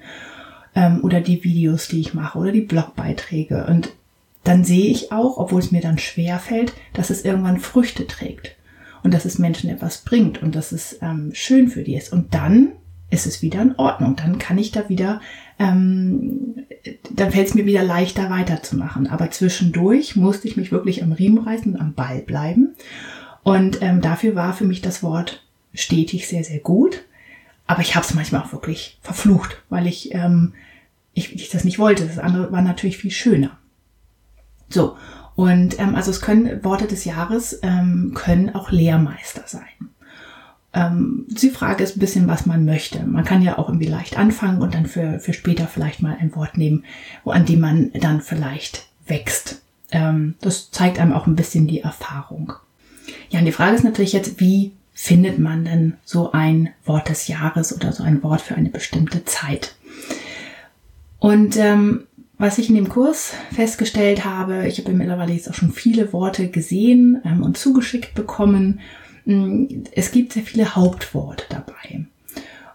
Ähm, 0.74 1.00
oder 1.02 1.22
die 1.22 1.42
Videos, 1.44 1.88
die 1.88 2.00
ich 2.00 2.12
mache, 2.12 2.38
oder 2.38 2.52
die 2.52 2.60
Blogbeiträge. 2.60 3.66
Und 3.66 3.90
dann 4.44 4.64
sehe 4.64 4.90
ich 4.90 5.12
auch, 5.12 5.38
obwohl 5.38 5.60
es 5.60 5.72
mir 5.72 5.80
dann 5.80 5.98
schwer 5.98 6.38
fällt, 6.38 6.74
dass 6.92 7.08
es 7.08 7.24
irgendwann 7.24 7.58
Früchte 7.58 8.06
trägt 8.06 8.56
und 9.02 9.14
dass 9.14 9.24
es 9.24 9.38
Menschen 9.38 9.70
etwas 9.70 9.98
bringt 9.98 10.42
und 10.42 10.54
dass 10.54 10.72
es 10.72 10.98
ähm, 11.00 11.30
schön 11.32 11.68
für 11.68 11.84
die 11.84 11.96
ist. 11.96 12.12
Und 12.12 12.34
dann 12.34 12.72
ist 13.10 13.26
es 13.26 13.40
wieder 13.40 13.62
in 13.62 13.76
Ordnung. 13.76 14.16
Dann 14.16 14.38
kann 14.38 14.58
ich 14.58 14.72
da 14.72 14.88
wieder, 14.88 15.20
ähm, 15.58 16.66
dann 17.10 17.30
fällt 17.30 17.48
es 17.48 17.54
mir 17.54 17.66
wieder 17.66 17.82
leichter 17.82 18.30
weiterzumachen. 18.30 19.06
Aber 19.06 19.30
zwischendurch 19.30 20.16
musste 20.16 20.48
ich 20.48 20.56
mich 20.56 20.72
wirklich 20.72 21.02
am 21.02 21.12
Riemen 21.12 21.38
reißen 21.38 21.74
und 21.74 21.80
am 21.80 21.94
Ball 21.94 22.20
bleiben. 22.20 22.74
Und 23.42 23.80
ähm, 23.82 24.00
dafür 24.00 24.34
war 24.34 24.52
für 24.52 24.64
mich 24.64 24.82
das 24.82 25.02
Wort 25.02 25.42
stetig 25.72 26.28
sehr, 26.28 26.44
sehr 26.44 26.58
gut. 26.58 27.04
Aber 27.66 27.80
ich 27.80 27.94
habe 27.94 28.06
es 28.06 28.14
manchmal 28.14 28.42
auch 28.42 28.52
wirklich 28.52 28.98
verflucht, 29.02 29.62
weil 29.68 29.86
ich 29.86 30.14
ähm, 30.14 30.52
ich, 31.16 31.34
ich 31.34 31.48
das 31.48 31.64
nicht 31.64 31.78
wollte. 31.78 32.06
Das 32.06 32.18
andere 32.18 32.52
war 32.52 32.62
natürlich 32.62 32.98
viel 32.98 33.10
schöner. 33.10 33.58
So, 34.68 34.96
und 35.34 35.78
ähm, 35.80 35.94
also 35.94 36.10
es 36.10 36.20
können 36.20 36.62
Worte 36.62 36.86
des 36.86 37.04
Jahres 37.04 37.58
ähm, 37.62 38.12
können 38.14 38.54
auch 38.54 38.70
Lehrmeister 38.70 39.42
sein. 39.46 39.62
Ähm, 40.76 41.24
die 41.28 41.48
Frage 41.48 41.82
ist 41.82 41.96
ein 41.96 42.00
bisschen, 42.00 42.28
was 42.28 42.44
man 42.44 42.66
möchte. 42.66 43.02
Man 43.04 43.24
kann 43.24 43.40
ja 43.40 43.56
auch 43.56 43.68
irgendwie 43.68 43.88
leicht 43.88 44.18
anfangen 44.18 44.60
und 44.60 44.74
dann 44.74 44.84
für, 44.84 45.18
für 45.20 45.32
später 45.32 45.66
vielleicht 45.66 46.02
mal 46.02 46.18
ein 46.20 46.36
Wort 46.36 46.58
nehmen, 46.58 46.84
wo, 47.24 47.30
an 47.30 47.46
dem 47.46 47.60
man 47.60 47.90
dann 47.94 48.20
vielleicht 48.20 48.86
wächst. 49.06 49.62
Ähm, 49.90 50.34
das 50.42 50.70
zeigt 50.70 50.98
einem 50.98 51.14
auch 51.14 51.26
ein 51.26 51.34
bisschen 51.34 51.66
die 51.66 51.80
Erfahrung. 51.80 52.52
Ja, 53.30 53.38
und 53.38 53.46
die 53.46 53.52
Frage 53.52 53.74
ist 53.74 53.84
natürlich 53.84 54.12
jetzt, 54.12 54.38
wie 54.38 54.72
findet 54.92 55.38
man 55.38 55.64
denn 55.64 55.94
so 56.04 56.32
ein 56.32 56.68
Wort 56.84 57.08
des 57.08 57.26
Jahres 57.26 57.74
oder 57.74 57.92
so 57.92 58.02
ein 58.02 58.22
Wort 58.22 58.42
für 58.42 58.54
eine 58.54 58.68
bestimmte 58.68 59.24
Zeit? 59.24 59.76
Und 61.18 61.56
ähm, 61.56 62.04
was 62.36 62.58
ich 62.58 62.68
in 62.68 62.74
dem 62.74 62.90
Kurs 62.90 63.32
festgestellt 63.54 64.26
habe, 64.26 64.68
ich 64.68 64.78
habe 64.78 64.92
mittlerweile 64.92 65.32
jetzt 65.32 65.48
auch 65.48 65.54
schon 65.54 65.72
viele 65.72 66.12
Worte 66.12 66.48
gesehen 66.48 67.22
ähm, 67.24 67.42
und 67.42 67.56
zugeschickt 67.56 68.14
bekommen. 68.14 68.80
Mm, 69.26 69.84
es 69.92 70.10
gibt 70.10 70.32
sehr 70.32 70.42
viele 70.42 70.74
Hauptworte 70.74 71.44
dabei. 71.50 72.06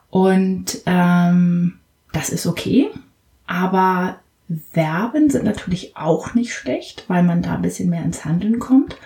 Und 0.10 0.82
ähm, 0.86 1.80
das 2.14 2.30
ist 2.30 2.46
okay, 2.46 2.90
aber 3.48 4.20
Verben 4.72 5.30
sind 5.30 5.46
natürlich 5.46 5.96
auch 5.96 6.34
nicht 6.34 6.54
schlecht, 6.54 7.06
weil 7.08 7.24
man 7.24 7.42
da 7.42 7.56
ein 7.56 7.62
bisschen 7.62 7.90
mehr 7.90 8.04
ins 8.04 8.26
Handeln 8.26 8.60
kommt. 8.60 8.98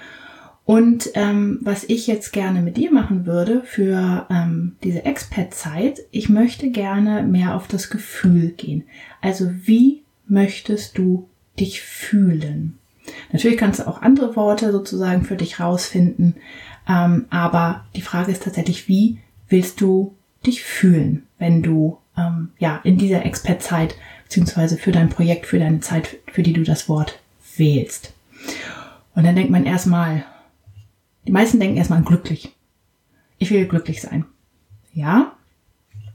Und 0.66 1.12
ähm, 1.14 1.60
was 1.62 1.84
ich 1.84 2.08
jetzt 2.08 2.34
gerne 2.34 2.64
mit 2.64 2.78
dir 2.78 2.92
machen 2.92 3.28
würde 3.28 3.62
für 3.64 4.26
ähm, 4.32 4.76
diese 4.84 5.06
Expat-Zeit, 5.06 6.02
ich 6.10 6.28
möchte 6.28 6.72
gerne 6.72 7.22
mehr 7.22 7.56
auf 7.56 7.68
das 7.68 7.92
Gefühl 7.92 8.50
gehen. 8.50 8.84
Also 9.22 9.52
wie 9.64 10.02
möchtest 10.28 10.98
du 10.98 11.30
dich 11.60 11.82
fühlen? 11.82 12.80
Natürlich 13.32 13.58
kannst 13.58 13.80
du 13.80 13.88
auch 13.88 14.02
andere 14.02 14.36
Worte 14.36 14.72
sozusagen 14.72 15.24
für 15.24 15.36
dich 15.36 15.60
rausfinden, 15.60 16.36
ähm, 16.88 17.26
aber 17.30 17.86
die 17.96 18.02
Frage 18.02 18.32
ist 18.32 18.44
tatsächlich, 18.44 18.88
wie 18.88 19.20
willst 19.50 19.82
du 19.82 20.16
dich 20.46 20.64
fühlen, 20.64 21.24
wenn 21.38 21.64
du 21.64 21.98
ähm, 22.18 22.50
ja 22.60 22.80
in 22.84 22.98
dieser 22.98 23.26
Expat-Zeit 23.26 23.96
beziehungsweise 24.24 24.78
für 24.78 24.92
dein 24.92 25.10
Projekt, 25.10 25.46
für 25.46 25.60
deine 25.60 25.80
Zeit, 25.80 26.18
für 26.32 26.44
die 26.44 26.54
du 26.54 26.64
das 26.64 26.90
Wort 26.90 27.20
wählst. 27.58 28.14
Und 29.16 29.24
dann 29.24 29.36
denkt 29.36 29.52
man 29.52 29.66
erstmal, 29.66 30.26
die 31.26 31.32
meisten 31.32 31.60
denken 31.60 31.78
erstmal 31.78 32.04
glücklich. 32.04 32.52
Ich 33.38 33.52
will 33.52 33.68
glücklich 33.68 34.02
sein. 34.02 34.26
Ja, 34.94 35.34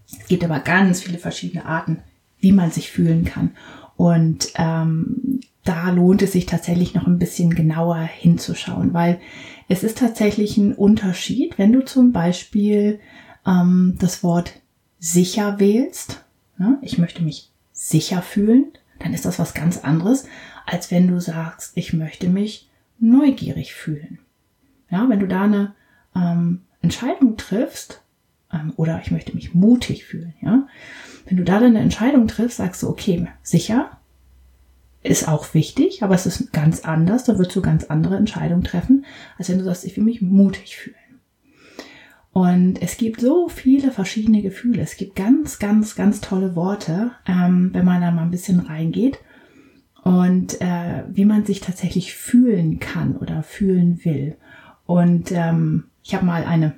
es 0.06 0.26
gibt 0.26 0.44
aber 0.44 0.60
ganz 0.60 1.02
viele 1.02 1.18
verschiedene 1.18 1.64
Arten, 1.66 1.98
wie 2.40 2.52
man 2.52 2.70
sich 2.70 2.90
fühlen 2.90 3.24
kann. 3.24 3.52
Und 3.96 4.52
ähm, 4.56 5.40
da 5.64 5.90
lohnt 5.90 6.22
es 6.22 6.32
sich 6.32 6.46
tatsächlich 6.46 6.94
noch 6.94 7.06
ein 7.06 7.18
bisschen 7.18 7.54
genauer 7.54 7.98
hinzuschauen, 7.98 8.94
weil 8.94 9.20
es 9.70 9.84
ist 9.84 9.98
tatsächlich 9.98 10.56
ein 10.56 10.74
Unterschied, 10.74 11.56
wenn 11.56 11.72
du 11.72 11.84
zum 11.84 12.10
Beispiel 12.10 12.98
ähm, 13.46 13.94
das 14.00 14.24
Wort 14.24 14.60
sicher 14.98 15.60
wählst. 15.60 16.24
Ja, 16.58 16.76
ich 16.82 16.98
möchte 16.98 17.22
mich 17.22 17.52
sicher 17.72 18.20
fühlen, 18.20 18.72
dann 18.98 19.14
ist 19.14 19.24
das 19.24 19.38
was 19.38 19.54
ganz 19.54 19.78
anderes, 19.78 20.26
als 20.66 20.90
wenn 20.90 21.06
du 21.06 21.20
sagst, 21.20 21.76
ich 21.76 21.92
möchte 21.92 22.28
mich 22.28 22.68
neugierig 22.98 23.72
fühlen. 23.72 24.18
Ja, 24.90 25.08
wenn 25.08 25.20
du 25.20 25.28
da 25.28 25.44
eine 25.44 25.74
ähm, 26.16 26.62
Entscheidung 26.82 27.36
triffst, 27.36 28.02
ähm, 28.52 28.72
oder 28.74 29.00
ich 29.00 29.12
möchte 29.12 29.36
mich 29.36 29.54
mutig 29.54 30.04
fühlen, 30.04 30.34
ja, 30.42 30.66
wenn 31.26 31.36
du 31.36 31.44
da 31.44 31.60
dann 31.60 31.76
eine 31.76 31.80
Entscheidung 31.80 32.26
triffst, 32.26 32.56
sagst 32.56 32.82
du, 32.82 32.88
okay, 32.88 33.28
sicher 33.44 33.99
ist 35.02 35.28
auch 35.28 35.54
wichtig, 35.54 36.02
aber 36.02 36.14
es 36.14 36.26
ist 36.26 36.52
ganz 36.52 36.80
anders, 36.80 37.24
da 37.24 37.38
wirst 37.38 37.54
du 37.56 37.62
ganz 37.62 37.84
andere 37.84 38.16
Entscheidungen 38.16 38.64
treffen, 38.64 39.04
als 39.38 39.48
wenn 39.48 39.58
du 39.58 39.64
sagst, 39.64 39.84
ich 39.84 39.96
will 39.96 40.04
mich 40.04 40.20
mutig 40.20 40.76
fühlen. 40.76 40.96
Und 42.32 42.80
es 42.80 42.96
gibt 42.96 43.20
so 43.20 43.48
viele 43.48 43.90
verschiedene 43.90 44.40
Gefühle. 44.42 44.82
Es 44.82 44.96
gibt 44.96 45.16
ganz, 45.16 45.58
ganz, 45.58 45.96
ganz 45.96 46.20
tolle 46.20 46.54
Worte, 46.54 47.10
ähm, 47.26 47.70
wenn 47.72 47.84
man 47.84 48.00
da 48.00 48.10
mal 48.10 48.22
ein 48.22 48.30
bisschen 48.30 48.60
reingeht 48.60 49.18
und 50.04 50.60
äh, 50.60 51.04
wie 51.08 51.24
man 51.24 51.44
sich 51.44 51.60
tatsächlich 51.60 52.14
fühlen 52.14 52.78
kann 52.78 53.16
oder 53.16 53.42
fühlen 53.42 54.04
will. 54.04 54.36
Und 54.86 55.32
ähm, 55.32 55.84
ich 56.04 56.14
habe 56.14 56.24
mal 56.24 56.44
eine 56.44 56.74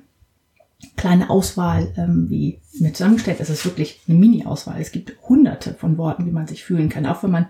kleine 0.97 1.29
Auswahl, 1.29 1.93
ähm, 1.97 2.29
wie 2.29 2.59
mir 2.79 2.93
zusammengestellt. 2.93 3.39
Es 3.39 3.49
ist 3.49 3.65
wirklich 3.65 4.01
eine 4.07 4.17
Mini-Auswahl. 4.17 4.81
Es 4.81 4.91
gibt 4.91 5.15
hunderte 5.27 5.75
von 5.75 5.97
Worten, 5.97 6.25
wie 6.25 6.31
man 6.31 6.47
sich 6.47 6.63
fühlen 6.63 6.89
kann. 6.89 7.05
Auch 7.05 7.23
wenn 7.23 7.31
man 7.31 7.45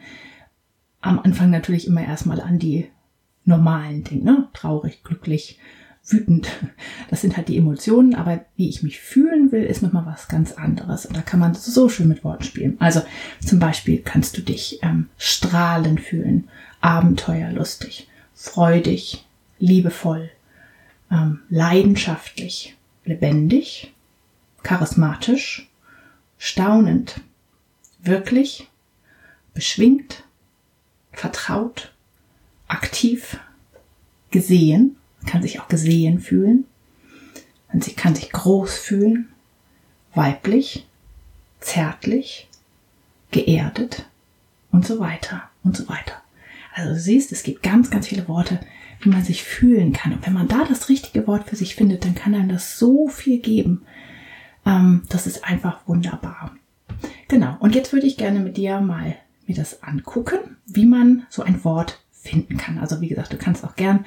am 1.04 1.20
Anfang 1.20 1.50
natürlich 1.50 1.86
immer 1.86 2.04
erstmal 2.04 2.42
an 2.42 2.60
die 2.60 2.88
normalen 3.46 4.04
denkt, 4.04 4.24
ne? 4.24 4.48
Traurig, 4.54 5.04
glücklich, 5.04 5.60
wütend. 6.06 6.48
Das 7.10 7.22
sind 7.22 7.38
halt 7.38 7.50
die 7.50 7.58
Emotionen, 7.58 8.16
aber 8.16 8.44
wie 8.56 8.70
ich 8.70 8.82
mich 8.82 9.00
fühlen 9.00 9.52
will, 9.52 9.64
ist 9.64 9.82
nochmal 9.82 10.06
was 10.06 10.28
ganz 10.28 10.54
anderes. 10.54 11.06
Und 11.06 11.16
da 11.16 11.22
kann 11.22 11.40
man 11.40 11.54
so 11.54 11.90
schön 11.90 12.08
mit 12.08 12.24
Worten 12.24 12.44
spielen. 12.44 12.78
Also 12.80 13.02
zum 13.46 13.60
Beispiel 13.60 14.00
kannst 14.00 14.38
du 14.38 14.42
dich 14.42 14.80
ähm, 14.82 15.10
strahlend 15.18 16.02
fühlen, 16.02 16.50
abenteuerlustig, 16.82 18.08
freudig, 18.34 19.26
liebevoll, 19.60 20.32
ähm, 21.12 21.42
leidenschaftlich, 21.50 22.76
lebendig, 23.06 23.94
charismatisch, 24.64 25.70
staunend, 26.38 27.22
wirklich, 28.02 28.70
beschwingt, 29.54 30.24
vertraut, 31.14 31.94
aktiv, 32.68 33.40
gesehen, 34.32 34.98
kann 35.26 35.42
sich 35.42 35.60
auch 35.60 35.68
gesehen 35.68 36.20
fühlen, 36.20 36.66
man 37.72 37.82
kann 37.96 38.16
sich 38.16 38.32
groß 38.32 38.78
fühlen, 38.78 39.30
weiblich, 40.14 40.86
zärtlich, 41.60 42.48
geerdet 43.32 44.06
und 44.72 44.86
so 44.86 45.00
weiter 45.00 45.50
und 45.64 45.76
so 45.76 45.88
weiter. 45.90 46.22
Also 46.76 46.94
du 46.94 47.00
siehst, 47.00 47.32
es 47.32 47.44
gibt 47.44 47.64
ganz, 47.64 47.90
ganz 47.90 48.08
viele 48.08 48.28
Worte, 48.28 48.60
wie 49.02 49.10
man 49.10 49.24
sich 49.24 49.44
fühlen 49.44 49.94
kann. 49.94 50.14
Und 50.14 50.26
wenn 50.26 50.34
man 50.34 50.48
da 50.48 50.66
das 50.66 50.90
richtige 50.90 51.28
Wort 51.28 51.50
für 51.50 51.56
sich 51.56 51.76
findet, 51.76 52.06
dann 52.06 52.16
kann 52.16 52.34
einem 52.34 52.50
das 52.50 52.78
so 52.80 53.08
viel 53.08 53.40
geben. 53.40 53.84
Ähm, 54.66 55.04
das 55.10 55.28
ist 55.28 55.44
einfach 55.44 55.88
wunderbar. 55.88 56.56
Genau. 57.28 57.58
Und 57.60 57.76
jetzt 57.76 57.94
würde 57.94 58.08
ich 58.08 58.18
gerne 58.18 58.40
mit 58.40 58.58
dir 58.58 58.82
mal 58.82 59.16
mir 59.48 59.56
das 59.56 59.84
angucken, 59.84 60.58
wie 60.66 60.86
man 60.86 61.26
so 61.30 61.44
ein 61.44 61.64
Wort 61.64 62.00
finden 62.12 62.58
kann. 62.58 62.78
Also 62.78 63.02
wie 63.02 63.10
gesagt, 63.10 63.34
du 63.34 63.38
kannst 63.38 63.64
auch 63.64 63.76
gern, 63.76 64.06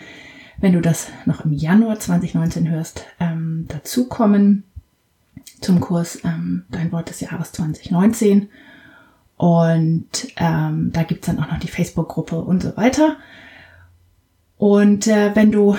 wenn 0.59 0.73
du 0.73 0.81
das 0.81 1.09
noch 1.27 1.45
im 1.45 1.53
Januar 1.53 1.99
2019 1.99 2.71
hörst, 2.71 3.05
ähm, 3.21 3.67
dazukommen 3.69 4.65
zum 5.61 5.81
Kurs 5.81 6.21
ähm, 6.25 6.65
Dein 6.71 6.93
Wort 6.93 7.11
des 7.11 7.21
Jahres 7.21 7.53
2019. 7.53 8.49
Und 9.37 10.09
ähm, 10.37 10.91
da 10.93 11.03
gibt's 11.03 11.27
dann 11.27 11.39
auch 11.41 11.51
noch 11.51 11.59
die 11.59 11.69
Facebook-Gruppe 11.69 12.41
und 12.41 12.63
so 12.63 12.77
weiter. 12.77 13.17
Und 14.57 15.07
äh, 15.07 15.35
wenn 15.35 15.53
du 15.53 15.77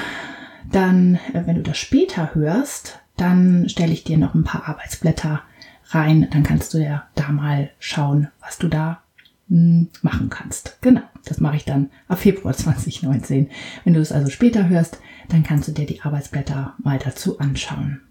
dann, 0.72 1.16
äh, 1.34 1.44
wenn 1.46 1.56
du 1.56 1.64
das 1.64 1.78
später 1.78 2.36
hörst, 2.36 3.00
dann 3.16 3.68
stelle 3.68 3.94
ich 3.94 4.04
dir 4.04 4.20
noch 4.20 4.36
ein 4.36 4.44
paar 4.44 4.68
Arbeitsblätter 4.68 5.42
rein. 5.90 6.28
Dann 6.32 6.44
kannst 6.44 6.74
du 6.74 6.78
ja 6.78 7.08
da 7.16 7.30
mal 7.30 7.72
schauen, 7.80 8.28
was 8.42 8.60
du 8.60 8.68
da 8.68 9.02
machen 9.50 10.30
kannst. 10.30 10.78
Genau, 10.82 11.02
das 11.26 11.40
mache 11.40 11.56
ich 11.56 11.66
dann 11.66 11.90
ab 12.08 12.20
Februar 12.20 12.54
2019. 12.58 13.50
Wenn 13.84 13.94
du 13.94 14.02
es 14.02 14.12
also 14.12 14.30
später 14.30 14.68
hörst, 14.70 15.00
dann 15.30 15.44
kannst 15.44 15.68
du 15.68 15.72
dir 15.72 15.86
die 15.86 16.02
Arbeitsblätter 16.02 16.76
mal 16.84 17.00
dazu 17.00 17.40
anschauen. 17.40 18.02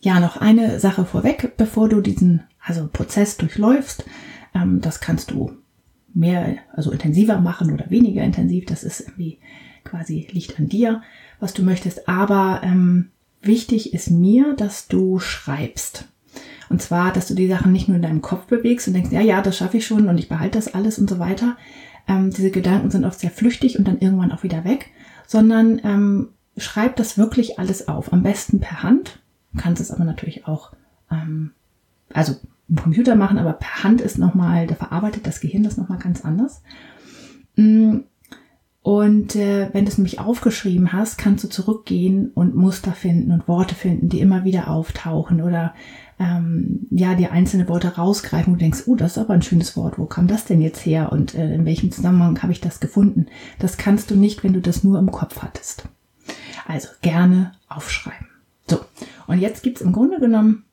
Ja, 0.00 0.18
noch 0.18 0.36
eine 0.36 0.80
Sache 0.80 1.04
vorweg, 1.04 1.56
bevor 1.56 1.88
du 1.88 2.00
diesen 2.00 2.42
also 2.60 2.88
Prozess 2.92 3.36
durchläufst. 3.36 4.04
Ähm, 4.54 4.80
das 4.80 5.00
kannst 5.00 5.30
du 5.30 5.52
mehr, 6.14 6.56
also 6.72 6.90
intensiver 6.90 7.40
machen 7.40 7.72
oder 7.72 7.90
weniger 7.90 8.22
intensiv. 8.22 8.66
Das 8.66 8.84
ist 8.84 9.00
irgendwie 9.00 9.38
quasi 9.84 10.28
liegt 10.30 10.58
an 10.58 10.68
dir, 10.68 11.02
was 11.40 11.54
du 11.54 11.62
möchtest. 11.62 12.08
Aber 12.08 12.60
ähm, 12.64 13.10
wichtig 13.42 13.94
ist 13.94 14.10
mir, 14.10 14.54
dass 14.54 14.88
du 14.88 15.18
schreibst. 15.18 16.08
Und 16.68 16.82
zwar, 16.82 17.12
dass 17.12 17.28
du 17.28 17.34
die 17.34 17.48
Sachen 17.48 17.72
nicht 17.72 17.88
nur 17.88 17.96
in 17.96 18.02
deinem 18.02 18.22
Kopf 18.22 18.46
bewegst 18.46 18.86
und 18.88 18.94
denkst, 18.94 19.12
ja, 19.12 19.20
ja, 19.20 19.42
das 19.42 19.56
schaffe 19.56 19.78
ich 19.78 19.86
schon 19.86 20.08
und 20.08 20.18
ich 20.18 20.28
behalte 20.28 20.58
das 20.58 20.72
alles 20.72 20.98
und 20.98 21.08
so 21.08 21.18
weiter. 21.18 21.56
Ähm, 22.08 22.30
diese 22.30 22.50
Gedanken 22.50 22.90
sind 22.90 23.04
oft 23.04 23.20
sehr 23.20 23.30
flüchtig 23.30 23.78
und 23.78 23.86
dann 23.86 23.98
irgendwann 23.98 24.32
auch 24.32 24.42
wieder 24.42 24.64
weg, 24.64 24.90
sondern 25.26 25.80
ähm, 25.84 26.28
schreib 26.56 26.96
das 26.96 27.18
wirklich 27.18 27.58
alles 27.58 27.88
auf. 27.88 28.12
Am 28.12 28.22
besten 28.22 28.60
per 28.60 28.82
Hand. 28.82 29.20
Du 29.52 29.60
kannst 29.60 29.80
es 29.80 29.90
aber 29.90 30.04
natürlich 30.04 30.46
auch, 30.46 30.72
ähm, 31.10 31.52
also 32.12 32.34
im 32.68 32.76
Computer 32.76 33.16
machen, 33.16 33.38
aber 33.38 33.52
per 33.52 33.84
Hand 33.84 34.00
ist 34.00 34.18
nochmal, 34.18 34.66
da 34.66 34.74
verarbeitet 34.74 35.26
das 35.26 35.40
Gehirn 35.40 35.62
das 35.62 35.76
nochmal 35.76 35.98
ganz 35.98 36.24
anders. 36.24 36.62
Mm, 37.56 37.98
und 38.82 39.36
äh, 39.36 39.68
wenn 39.72 39.84
du 39.84 39.90
es 39.90 39.98
nämlich 39.98 40.18
aufgeschrieben 40.18 40.92
hast, 40.92 41.16
kannst 41.16 41.44
du 41.44 41.48
zurückgehen 41.48 42.32
und 42.34 42.56
Muster 42.56 42.92
finden 42.92 43.30
und 43.30 43.46
Worte 43.46 43.76
finden, 43.76 44.08
die 44.08 44.20
immer 44.20 44.44
wieder 44.44 44.68
auftauchen 44.68 45.40
oder 45.40 45.72
ähm, 46.18 46.88
ja, 46.90 47.14
dir 47.14 47.30
einzelne 47.30 47.68
Worte 47.68 47.94
rausgreifen 47.94 48.52
und 48.52 48.60
denkst, 48.60 48.82
oh, 48.86 48.96
das 48.96 49.12
ist 49.12 49.18
aber 49.18 49.34
ein 49.34 49.42
schönes 49.42 49.76
Wort, 49.76 49.98
wo 49.98 50.06
kam 50.06 50.26
das 50.26 50.46
denn 50.46 50.60
jetzt 50.60 50.84
her 50.84 51.12
und 51.12 51.34
äh, 51.36 51.54
in 51.54 51.64
welchem 51.64 51.92
Zusammenhang 51.92 52.42
habe 52.42 52.52
ich 52.52 52.60
das 52.60 52.80
gefunden? 52.80 53.26
Das 53.60 53.76
kannst 53.76 54.10
du 54.10 54.16
nicht, 54.16 54.42
wenn 54.42 54.52
du 54.52 54.60
das 54.60 54.82
nur 54.82 54.98
im 54.98 55.12
Kopf 55.12 55.42
hattest. 55.42 55.88
Also 56.66 56.88
gerne 57.02 57.52
aufschreiben. 57.68 58.26
So, 58.68 58.80
und 59.28 59.38
jetzt 59.38 59.62
gibt's 59.62 59.80
im 59.80 59.92
Grunde 59.92 60.18
genommen 60.18 60.64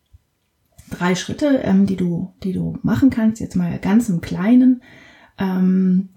drei 0.90 1.14
Schritte, 1.14 1.62
ähm, 1.64 1.86
die, 1.86 1.96
du, 1.96 2.34
die 2.44 2.54
du 2.54 2.80
machen 2.82 3.12
kannst, 3.12 3.40
jetzt 3.40 3.56
mal 3.56 3.78
ganz 3.78 4.10
im 4.10 4.22
Kleinen. 4.22 4.82
Ähm, 5.38 6.10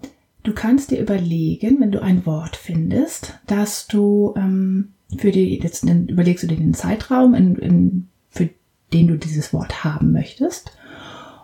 du 0.43 0.53
kannst 0.53 0.91
dir 0.91 0.99
überlegen, 0.99 1.79
wenn 1.79 1.91
du 1.91 2.01
ein 2.01 2.25
Wort 2.25 2.55
findest, 2.55 3.39
dass 3.47 3.87
du 3.87 4.33
ähm, 4.37 4.93
für 5.17 5.31
die, 5.31 5.59
jetzt 5.59 5.83
überlegst 5.83 6.43
du 6.43 6.47
dir 6.47 6.57
den 6.57 6.73
Zeitraum, 6.73 7.33
in, 7.33 7.55
in, 7.55 8.07
für 8.29 8.49
den 8.91 9.07
du 9.07 9.17
dieses 9.17 9.53
Wort 9.53 9.83
haben 9.83 10.11
möchtest. 10.11 10.77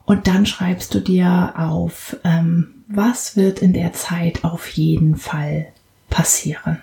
Und 0.06 0.28
dann 0.28 0.46
schreibst 0.46 0.94
du 0.94 1.00
dir 1.00 1.54
auf, 1.56 2.18
ähm, 2.24 2.84
was 2.88 3.36
wird 3.36 3.60
in 3.60 3.74
der 3.74 3.94
Zeit 3.94 4.44
auf 4.44 4.68
jeden 4.70 5.16
Fall 5.16 5.68
passieren. 6.10 6.80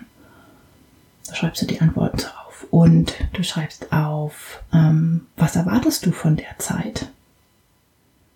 Da 1.27 1.35
schreibst 1.35 1.61
du 1.61 1.65
die 1.65 1.81
Antworten 1.81 2.21
auf. 2.45 2.65
Und 2.71 3.13
du 3.33 3.43
schreibst 3.43 3.91
auf, 3.91 4.63
ähm, 4.73 5.27
was 5.35 5.55
erwartest 5.55 6.05
du 6.05 6.11
von 6.11 6.37
der 6.37 6.57
Zeit? 6.57 7.09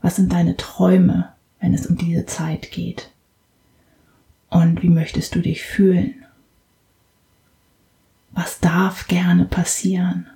Was 0.02 0.18
sind 0.18 0.34
deine 0.34 0.58
Träume, 0.58 1.30
wenn 1.60 1.74
es 1.74 1.86
um 1.86 1.98
diese 1.98 2.26
Zeit 2.26 2.72
geht? 2.72 3.11
Und 4.52 4.84
wie 4.84 4.90
möchtest 4.90 5.34
du 5.34 5.40
dich 5.40 5.64
fühlen? 5.64 6.14
Was 8.32 8.60
darf 8.60 9.08
gerne 9.08 9.46
passieren? 9.46 10.28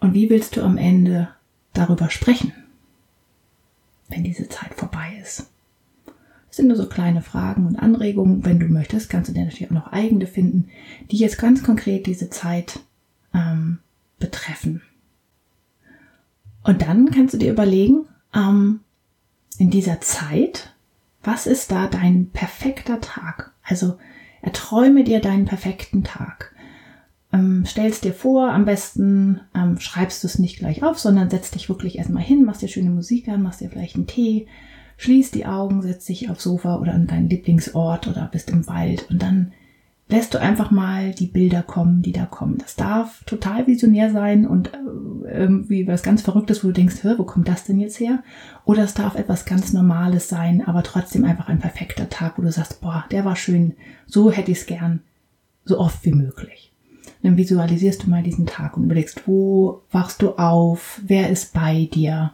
Und 0.00 0.12
wie 0.12 0.28
willst 0.28 0.56
du 0.56 0.62
am 0.62 0.76
Ende 0.76 1.28
darüber 1.72 2.10
sprechen, 2.10 2.52
wenn 4.08 4.24
diese 4.24 4.48
Zeit 4.48 4.74
vorbei 4.74 5.16
ist? 5.22 5.48
Das 6.48 6.56
sind 6.56 6.66
nur 6.66 6.76
so 6.76 6.88
kleine 6.88 7.22
Fragen 7.22 7.66
und 7.66 7.76
Anregungen. 7.76 8.44
Wenn 8.44 8.58
du 8.58 8.66
möchtest, 8.66 9.08
kannst 9.08 9.30
du 9.30 9.34
dir 9.34 9.44
natürlich 9.44 9.68
auch 9.68 9.74
noch 9.74 9.92
eigene 9.92 10.26
finden, 10.26 10.68
die 11.12 11.16
jetzt 11.16 11.38
ganz 11.38 11.62
konkret 11.62 12.06
diese 12.06 12.28
Zeit 12.28 12.80
ähm, 13.32 13.78
betreffen. 14.18 14.82
Und 16.64 16.82
dann 16.82 17.12
kannst 17.12 17.34
du 17.34 17.38
dir 17.38 17.52
überlegen, 17.52 18.06
ähm, 18.34 18.80
in 19.58 19.70
dieser 19.70 20.00
Zeit, 20.00 20.74
was 21.22 21.46
ist 21.46 21.70
da 21.70 21.86
dein 21.86 22.30
perfekter 22.30 23.00
Tag? 23.00 23.52
Also 23.62 23.96
erträume 24.40 25.04
dir 25.04 25.20
deinen 25.20 25.44
perfekten 25.44 26.04
Tag. 26.04 26.54
Ähm, 27.32 27.64
stellst 27.64 28.04
dir 28.04 28.12
vor, 28.12 28.50
am 28.50 28.64
besten 28.64 29.40
ähm, 29.54 29.78
schreibst 29.78 30.22
du 30.22 30.26
es 30.26 30.38
nicht 30.38 30.58
gleich 30.58 30.82
auf, 30.82 30.98
sondern 30.98 31.30
setzt 31.30 31.54
dich 31.54 31.68
wirklich 31.68 31.98
erstmal 31.98 32.22
hin, 32.22 32.44
machst 32.44 32.60
dir 32.60 32.68
schöne 32.68 32.90
Musik 32.90 33.28
an, 33.28 33.42
machst 33.42 33.60
dir 33.60 33.70
vielleicht 33.70 33.94
einen 33.94 34.06
Tee, 34.06 34.46
schließt 34.98 35.34
die 35.34 35.46
Augen, 35.46 35.80
setzt 35.80 36.08
dich 36.08 36.28
aufs 36.28 36.42
Sofa 36.42 36.78
oder 36.78 36.92
an 36.92 37.06
deinen 37.06 37.30
Lieblingsort 37.30 38.06
oder 38.08 38.28
bist 38.30 38.50
im 38.50 38.66
Wald 38.66 39.10
und 39.10 39.22
dann 39.22 39.52
lässt 40.12 40.34
du 40.34 40.40
einfach 40.40 40.70
mal 40.70 41.12
die 41.12 41.26
Bilder 41.26 41.62
kommen, 41.62 42.02
die 42.02 42.12
da 42.12 42.26
kommen. 42.26 42.58
Das 42.58 42.76
darf 42.76 43.24
total 43.24 43.66
visionär 43.66 44.12
sein 44.12 44.46
und 44.46 44.68
äh, 44.74 45.32
irgendwie 45.40 45.88
was 45.88 46.02
ganz 46.02 46.20
Verrücktes, 46.20 46.62
wo 46.62 46.68
du 46.68 46.74
denkst, 46.74 46.96
wo 47.16 47.24
kommt 47.24 47.48
das 47.48 47.64
denn 47.64 47.80
jetzt 47.80 47.98
her? 47.98 48.22
Oder 48.66 48.84
es 48.84 48.92
darf 48.92 49.14
etwas 49.14 49.46
ganz 49.46 49.72
Normales 49.72 50.28
sein, 50.28 50.62
aber 50.66 50.82
trotzdem 50.82 51.24
einfach 51.24 51.48
ein 51.48 51.60
perfekter 51.60 52.10
Tag, 52.10 52.38
wo 52.38 52.42
du 52.42 52.52
sagst, 52.52 52.82
boah, 52.82 53.06
der 53.10 53.24
war 53.24 53.36
schön, 53.36 53.74
so 54.06 54.30
hätte 54.30 54.50
ich 54.50 54.58
es 54.58 54.66
gern, 54.66 55.00
so 55.64 55.80
oft 55.80 56.04
wie 56.04 56.12
möglich. 56.12 56.72
dann 57.22 57.38
visualisierst 57.38 58.02
du 58.02 58.10
mal 58.10 58.22
diesen 58.22 58.46
Tag 58.46 58.76
und 58.76 58.84
überlegst, 58.84 59.22
wo 59.26 59.80
wachst 59.90 60.20
du 60.20 60.32
auf, 60.32 61.00
wer 61.06 61.30
ist 61.30 61.54
bei 61.54 61.88
dir, 61.90 62.32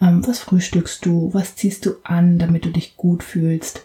ähm, 0.00 0.26
was 0.26 0.38
frühstückst 0.38 1.04
du, 1.04 1.34
was 1.34 1.54
ziehst 1.54 1.84
du 1.84 1.96
an, 2.02 2.38
damit 2.38 2.64
du 2.64 2.70
dich 2.70 2.96
gut 2.96 3.22
fühlst 3.22 3.84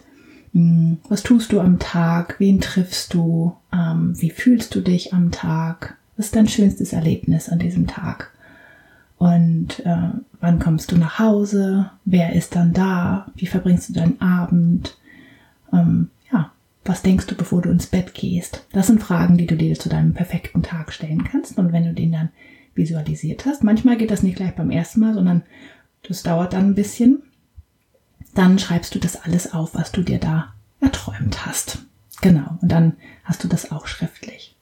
was 1.08 1.22
tust 1.22 1.52
du 1.52 1.60
am 1.60 1.78
Tag? 1.78 2.36
Wen 2.38 2.60
triffst 2.60 3.12
du? 3.12 3.54
Ähm, 3.72 4.14
wie 4.20 4.30
fühlst 4.30 4.74
du 4.74 4.80
dich 4.80 5.12
am 5.12 5.30
Tag? 5.30 5.96
Was 6.16 6.26
ist 6.26 6.36
dein 6.36 6.48
schönstes 6.48 6.92
Erlebnis 6.94 7.50
an 7.50 7.58
diesem 7.58 7.86
Tag? 7.86 8.32
Und 9.18 9.84
äh, 9.84 10.10
wann 10.40 10.58
kommst 10.58 10.92
du 10.92 10.96
nach 10.96 11.18
Hause? 11.18 11.90
Wer 12.04 12.32
ist 12.32 12.56
dann 12.56 12.72
da? 12.72 13.26
Wie 13.34 13.46
verbringst 13.46 13.90
du 13.90 13.92
deinen 13.94 14.20
Abend? 14.20 14.96
Ähm, 15.72 16.08
ja, 16.32 16.50
was 16.84 17.02
denkst 17.02 17.26
du, 17.26 17.34
bevor 17.34 17.60
du 17.60 17.70
ins 17.70 17.86
Bett 17.86 18.14
gehst? 18.14 18.66
Das 18.72 18.86
sind 18.86 19.02
Fragen, 19.02 19.36
die 19.36 19.46
du 19.46 19.56
dir 19.56 19.78
zu 19.78 19.90
deinem 19.90 20.14
perfekten 20.14 20.62
Tag 20.62 20.92
stellen 20.92 21.24
kannst. 21.24 21.58
Und 21.58 21.72
wenn 21.72 21.84
du 21.84 21.92
den 21.92 22.12
dann 22.12 22.30
visualisiert 22.74 23.44
hast, 23.44 23.62
manchmal 23.62 23.96
geht 23.98 24.10
das 24.10 24.22
nicht 24.22 24.36
gleich 24.36 24.54
beim 24.54 24.70
ersten 24.70 25.00
Mal, 25.00 25.12
sondern 25.12 25.42
das 26.08 26.22
dauert 26.22 26.54
dann 26.54 26.68
ein 26.68 26.74
bisschen 26.74 27.22
dann 28.38 28.58
schreibst 28.58 28.94
du 28.94 28.98
das 28.98 29.16
alles 29.16 29.52
auf, 29.52 29.74
was 29.74 29.92
du 29.92 30.02
dir 30.02 30.18
da 30.18 30.52
erträumt 30.80 31.46
hast. 31.46 31.78
Genau, 32.20 32.58
und 32.60 32.70
dann 32.70 32.94
hast 33.24 33.44
du 33.44 33.48
das 33.48 33.70
auch 33.70 33.86
schriftlich. 33.86 34.56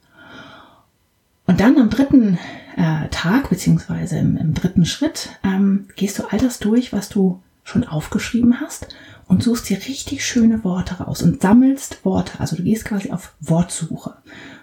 Und 1.47 1.61
dann 1.61 1.79
am 1.79 1.91
dritten 1.91 2.39
äh, 2.77 3.09
Tag, 3.11 3.51
beziehungsweise 3.51 4.19
im, 4.19 4.37
im 4.37 4.55
dritten 4.55 4.87
Schritt, 4.87 5.31
ähm, 5.45 5.89
gehst 5.95 6.19
du 6.19 6.25
all 6.25 6.39
das 6.39 6.59
durch, 6.59 6.93
was 6.93 7.09
du 7.09 7.43
schon 7.65 7.85
aufgeschrieben 7.85 8.61
hast 8.61 8.95
und 9.27 9.43
suchst 9.43 9.69
dir 9.69 9.79
richtig 9.79 10.25
schöne 10.25 10.65
Worte 10.65 10.95
raus 10.95 11.23
und 11.23 11.43
sammelst 11.43 12.05
Worte. 12.05 12.41
Also 12.41 12.57
du 12.57 12.63
gehst 12.63 12.85
quasi 12.85 13.11
auf 13.11 13.35
Wortsuche 13.41 14.17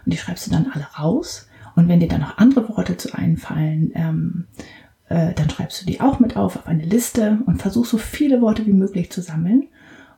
und 0.05 0.13
die 0.13 0.17
schreibst 0.17 0.47
du 0.47 0.51
dann 0.51 0.71
alle 0.71 0.87
raus. 0.97 1.47
Und 1.75 1.87
wenn 1.87 1.99
dir 1.99 2.09
dann 2.09 2.21
noch 2.21 2.37
andere 2.37 2.67
Worte 2.69 2.97
zu 2.97 3.13
einfallen, 3.13 3.91
ähm, 3.95 4.47
äh, 5.11 5.33
dann 5.33 5.49
schreibst 5.49 5.81
du 5.81 5.85
die 5.85 6.01
auch 6.01 6.19
mit 6.19 6.37
auf 6.37 6.55
auf 6.55 6.67
eine 6.67 6.85
Liste 6.85 7.39
und 7.45 7.61
versuchst 7.61 7.91
so 7.91 7.97
viele 7.97 8.41
Worte 8.41 8.65
wie 8.65 8.73
möglich 8.73 9.11
zu 9.11 9.21
sammeln. 9.21 9.67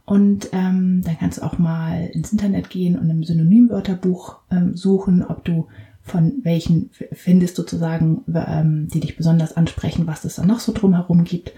Und 0.06 0.50
ähm, 0.52 1.02
dann 1.04 1.18
kannst 1.18 1.38
du 1.38 1.44
auch 1.44 1.58
mal 1.58 2.08
ins 2.08 2.32
Internet 2.32 2.70
gehen 2.70 3.00
und 3.00 3.10
im 3.10 3.24
Synonymwörterbuch 3.24 4.38
ähm, 4.52 4.76
suchen, 4.76 5.24
ob 5.24 5.46
du 5.46 5.68
von 6.02 6.34
welchen 6.44 6.90
findest 7.14 7.56
sozusagen, 7.56 8.24
ähm, 8.36 8.90
die 8.90 9.00
dich 9.00 9.16
besonders 9.16 9.56
ansprechen, 9.56 10.06
was 10.06 10.26
es 10.26 10.36
da 10.36 10.46
noch 10.46 10.60
so 10.60 10.74
drumherum 10.74 11.24
gibt. 11.24 11.54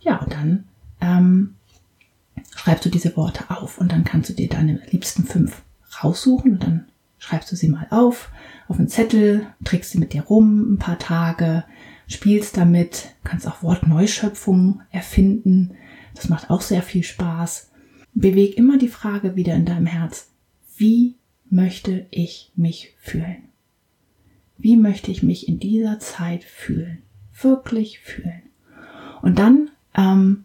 Ja, 0.00 0.18
und 0.18 0.32
dann 0.32 0.64
ähm, 1.00 1.54
schreibst 2.54 2.84
du 2.84 2.90
diese 2.90 3.16
Worte 3.16 3.44
auf 3.48 3.78
und 3.78 3.92
dann 3.92 4.04
kannst 4.04 4.28
du 4.28 4.34
dir 4.34 4.48
deine 4.48 4.80
liebsten 4.90 5.24
fünf 5.24 5.62
raussuchen 6.02 6.52
und 6.52 6.62
dann 6.62 6.84
schreibst 7.18 7.50
du 7.50 7.56
sie 7.56 7.68
mal 7.68 7.86
auf, 7.88 8.30
auf 8.68 8.78
einen 8.78 8.88
Zettel, 8.88 9.46
trägst 9.64 9.92
sie 9.92 9.98
mit 9.98 10.12
dir 10.12 10.22
rum 10.24 10.74
ein 10.74 10.78
paar 10.78 10.98
Tage, 10.98 11.64
spielst 12.06 12.56
damit, 12.56 13.14
kannst 13.24 13.46
auch 13.46 13.62
Wortneuschöpfungen 13.62 14.82
erfinden. 14.90 15.72
Das 16.14 16.28
macht 16.28 16.50
auch 16.50 16.60
sehr 16.60 16.82
viel 16.82 17.02
Spaß. 17.02 17.70
Beweg 18.14 18.56
immer 18.56 18.78
die 18.78 18.88
Frage 18.88 19.36
wieder 19.36 19.54
in 19.54 19.66
deinem 19.66 19.86
Herz. 19.86 20.30
Wie 20.76 21.16
möchte 21.50 22.06
ich 22.10 22.52
mich 22.56 22.94
fühlen? 22.98 23.44
Wie 24.58 24.76
möchte 24.76 25.10
ich 25.10 25.22
mich 25.22 25.48
in 25.48 25.58
dieser 25.58 25.98
Zeit 25.98 26.44
fühlen? 26.44 27.02
Wirklich 27.40 27.98
fühlen. 28.00 28.42
Und 29.20 29.38
dann 29.38 29.70
ähm, 29.94 30.44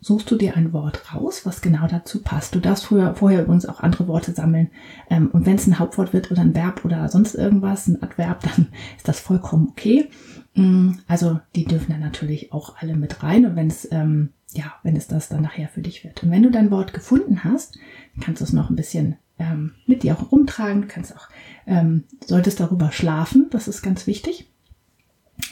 suchst 0.00 0.30
du 0.30 0.36
dir 0.36 0.56
ein 0.56 0.72
Wort 0.72 1.14
raus, 1.14 1.42
was 1.44 1.60
genau 1.60 1.86
dazu 1.86 2.22
passt. 2.22 2.54
Du 2.54 2.60
darfst 2.60 2.86
früher, 2.86 3.14
vorher 3.14 3.42
übrigens 3.42 3.66
auch 3.66 3.80
andere 3.80 4.06
Worte 4.06 4.32
sammeln. 4.32 4.70
Ähm, 5.10 5.28
und 5.32 5.46
wenn 5.46 5.56
es 5.56 5.66
ein 5.66 5.78
Hauptwort 5.78 6.12
wird 6.12 6.30
oder 6.30 6.40
ein 6.40 6.54
Verb 6.54 6.84
oder 6.84 7.08
sonst 7.08 7.34
irgendwas, 7.34 7.88
ein 7.88 8.02
Adverb, 8.02 8.42
dann 8.56 8.68
ist 8.96 9.08
das 9.08 9.20
vollkommen 9.20 9.68
okay. 9.70 10.08
Mm, 10.54 10.92
also 11.06 11.40
die 11.54 11.64
dürfen 11.64 11.92
dann 11.92 12.00
natürlich 12.00 12.52
auch 12.52 12.76
alle 12.78 12.96
mit 12.96 13.22
rein. 13.22 13.46
Und 13.46 13.56
wenn 13.56 13.68
es, 13.68 13.88
ähm, 13.90 14.30
ja, 14.52 14.74
wenn 14.82 14.96
es 14.96 15.06
das 15.06 15.28
dann 15.28 15.42
nachher 15.42 15.68
für 15.68 15.82
dich 15.82 16.04
wird. 16.04 16.22
Und 16.22 16.30
wenn 16.30 16.42
du 16.42 16.50
dein 16.50 16.70
Wort 16.70 16.92
gefunden 16.92 17.44
hast, 17.44 17.78
kannst 18.20 18.40
du 18.40 18.44
es 18.44 18.52
noch 18.52 18.70
ein 18.70 18.76
bisschen 18.76 19.16
ähm, 19.38 19.74
mit 19.86 20.02
dir 20.02 20.16
auch 20.16 20.32
rumtragen. 20.32 20.88
Kannst 20.88 21.14
auch, 21.16 21.28
ähm, 21.66 22.04
solltest 22.24 22.60
darüber 22.60 22.92
schlafen. 22.92 23.46
Das 23.50 23.68
ist 23.68 23.82
ganz 23.82 24.06
wichtig 24.06 24.48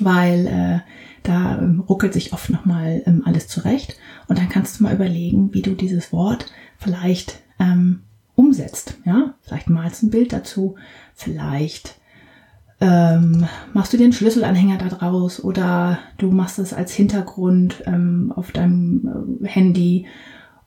weil 0.01 0.47
äh, 0.47 0.79
da 1.23 1.59
ähm, 1.59 1.81
ruckelt 1.81 2.13
sich 2.13 2.33
oft 2.33 2.51
nochmal 2.51 3.03
ähm, 3.07 3.23
alles 3.25 3.49
zurecht. 3.49 3.97
Und 4.29 4.39
dann 4.39 4.49
kannst 4.49 4.79
du 4.79 4.85
mal 4.85 4.95
überlegen, 4.95 5.53
wie 5.55 5.63
du 5.63 5.75
dieses 5.75 6.13
Wort 6.13 6.47
vielleicht 6.79 7.43
ähm, 7.59 8.03
umsetzt. 8.35 8.99
Ja, 9.05 9.35
vielleicht 9.43 9.71
malst 9.71 10.03
ein 10.03 10.11
Bild 10.11 10.33
dazu, 10.33 10.77
vielleicht 11.15 11.99
ähm, 12.81 13.47
machst 13.73 13.93
du 13.93 13.97
einen 13.97 14.13
Schlüsselanhänger 14.13 14.79
da 14.79 14.89
draus 14.89 15.43
oder 15.43 15.99
du 16.19 16.31
machst 16.31 16.59
es 16.59 16.75
als 16.75 16.93
Hintergrund 16.93 17.83
ähm, 17.87 18.33
auf 18.35 18.53
deinem 18.53 19.41
äh, 19.43 19.49
Handy 19.49 20.07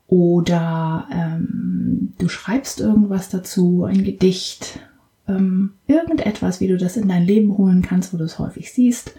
oder 0.08 1.06
ähm, 1.12 2.14
du 2.18 2.28
schreibst 2.28 2.80
irgendwas 2.80 3.28
dazu, 3.28 3.84
ein 3.84 4.02
Gedicht 4.02 4.80
ähm, 5.28 5.74
irgendetwas, 5.86 6.60
wie 6.60 6.66
du 6.66 6.76
das 6.76 6.96
in 6.96 7.08
dein 7.08 7.24
Leben 7.24 7.56
holen 7.56 7.82
kannst, 7.82 8.12
wo 8.12 8.16
du 8.16 8.24
es 8.24 8.40
häufig 8.40 8.72
siehst 8.72 9.14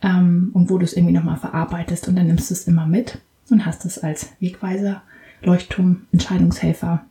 ähm, 0.00 0.50
und 0.52 0.70
wo 0.70 0.78
du 0.78 0.84
es 0.84 0.92
irgendwie 0.92 1.14
nochmal 1.14 1.38
verarbeitest 1.38 2.06
und 2.06 2.14
dann 2.14 2.28
nimmst 2.28 2.50
du 2.50 2.54
es 2.54 2.68
immer 2.68 2.86
mit 2.86 3.18
und 3.50 3.66
hast 3.66 3.84
es 3.84 3.98
als 3.98 4.28
Wegweiser, 4.38 5.02
Leuchtturm, 5.42 6.02
Entscheidungshelfer 6.12 7.04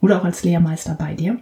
oder 0.00 0.20
auch 0.20 0.24
als 0.24 0.42
Lehrmeister 0.42 0.94
bei 0.94 1.14
dir. 1.14 1.40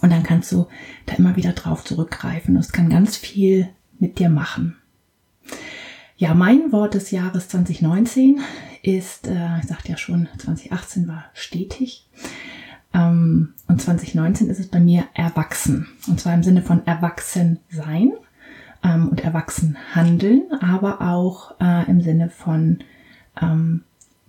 Und 0.00 0.10
dann 0.10 0.22
kannst 0.22 0.50
du 0.52 0.66
da 1.06 1.14
immer 1.14 1.36
wieder 1.36 1.52
drauf 1.52 1.84
zurückgreifen. 1.84 2.56
Es 2.56 2.72
kann 2.72 2.88
ganz 2.88 3.16
viel 3.16 3.68
mit 3.98 4.18
dir 4.18 4.30
machen. 4.30 4.76
Ja, 6.16 6.34
mein 6.34 6.72
Wort 6.72 6.94
des 6.94 7.10
Jahres 7.10 7.48
2019 7.48 8.40
ist, 8.82 9.26
äh, 9.26 9.58
ich 9.58 9.66
sagte 9.66 9.90
ja 9.90 9.96
schon, 9.96 10.28
2018 10.38 11.08
war 11.08 11.24
stetig. 11.34 12.08
Ähm, 12.94 13.54
und 13.68 13.80
2019 13.80 14.48
ist 14.48 14.60
es 14.60 14.68
bei 14.68 14.80
mir 14.80 15.04
erwachsen. 15.14 15.88
Und 16.06 16.20
zwar 16.20 16.34
im 16.34 16.42
Sinne 16.42 16.62
von 16.62 16.86
erwachsen 16.86 17.58
sein 17.70 18.12
ähm, 18.84 19.08
und 19.08 19.24
erwachsen 19.24 19.76
handeln, 19.94 20.42
aber 20.60 21.00
auch 21.00 21.54
äh, 21.60 21.90
im 21.90 22.00
Sinne 22.02 22.30
von, 22.30 22.78
ähm, 23.40 23.82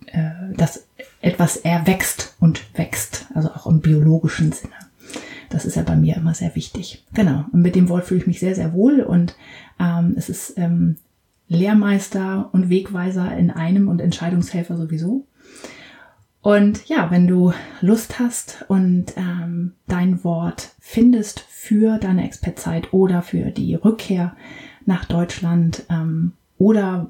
äh, 0.06 0.30
dass 0.56 0.86
etwas 1.20 1.56
erwächst 1.58 2.34
und 2.40 2.62
wächst, 2.76 3.26
also 3.34 3.50
auch 3.50 3.66
im 3.66 3.80
biologischen 3.80 4.52
Sinne. 4.52 4.74
Das 5.50 5.64
ist 5.64 5.76
ja 5.76 5.82
bei 5.82 5.96
mir 5.96 6.16
immer 6.16 6.34
sehr 6.34 6.54
wichtig. 6.54 7.04
Genau. 7.14 7.44
Und 7.52 7.62
mit 7.62 7.74
dem 7.74 7.88
Wort 7.88 8.04
fühle 8.04 8.20
ich 8.20 8.26
mich 8.26 8.40
sehr, 8.40 8.54
sehr 8.54 8.72
wohl 8.72 9.00
und 9.00 9.36
ähm, 9.78 10.14
es 10.16 10.28
ist 10.28 10.54
ähm, 10.56 10.96
Lehrmeister 11.48 12.50
und 12.52 12.70
Wegweiser 12.70 13.36
in 13.36 13.50
einem 13.50 13.88
und 13.88 14.00
Entscheidungshelfer 14.00 14.76
sowieso. 14.76 15.26
Und 16.44 16.86
ja, 16.88 17.10
wenn 17.10 17.26
du 17.26 17.52
Lust 17.80 18.18
hast 18.18 18.66
und 18.68 19.16
ähm, 19.16 19.72
dein 19.86 20.24
Wort 20.24 20.74
findest 20.78 21.40
für 21.40 21.98
deine 21.98 22.24
Expertzeit 22.26 22.92
oder 22.92 23.22
für 23.22 23.50
die 23.50 23.74
Rückkehr 23.74 24.36
nach 24.84 25.06
Deutschland 25.06 25.84
ähm, 25.88 26.32
oder 26.58 27.08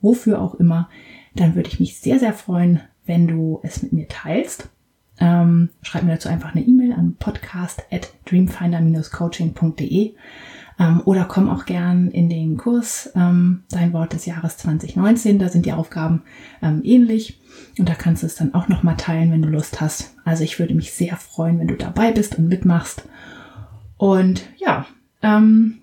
wofür 0.00 0.40
auch 0.40 0.54
immer, 0.54 0.88
dann 1.34 1.56
würde 1.56 1.68
ich 1.68 1.80
mich 1.80 1.98
sehr, 1.98 2.20
sehr 2.20 2.32
freuen, 2.32 2.80
wenn 3.04 3.26
du 3.26 3.58
es 3.64 3.82
mit 3.82 3.92
mir 3.92 4.06
teilst. 4.06 4.68
Ähm, 5.20 5.70
schreib 5.82 6.04
mir 6.04 6.12
dazu 6.12 6.28
einfach 6.28 6.54
eine 6.54 6.64
E-Mail 6.64 6.92
an 6.92 7.16
podcast 7.18 7.82
at 7.90 8.12
dreamfinder-coaching.de 8.26 10.14
ähm, 10.78 11.02
oder 11.04 11.24
komm 11.24 11.48
auch 11.48 11.64
gern 11.66 12.08
in 12.08 12.28
den 12.28 12.56
Kurs 12.56 13.10
ähm, 13.16 13.64
Dein 13.70 13.92
Wort 13.92 14.12
des 14.12 14.26
Jahres 14.26 14.58
2019. 14.58 15.38
Da 15.38 15.48
sind 15.48 15.66
die 15.66 15.72
Aufgaben 15.72 16.22
ähm, 16.62 16.82
ähnlich 16.84 17.40
und 17.78 17.88
da 17.88 17.94
kannst 17.94 18.22
du 18.22 18.26
es 18.26 18.36
dann 18.36 18.54
auch 18.54 18.68
nochmal 18.68 18.96
teilen, 18.96 19.32
wenn 19.32 19.42
du 19.42 19.48
Lust 19.48 19.80
hast. 19.80 20.14
Also 20.24 20.44
ich 20.44 20.58
würde 20.58 20.74
mich 20.74 20.92
sehr 20.92 21.16
freuen, 21.16 21.58
wenn 21.58 21.68
du 21.68 21.76
dabei 21.76 22.12
bist 22.12 22.38
und 22.38 22.48
mitmachst. 22.48 23.02
Und 23.96 24.44
ja, 24.58 24.86
ähm, 25.22 25.78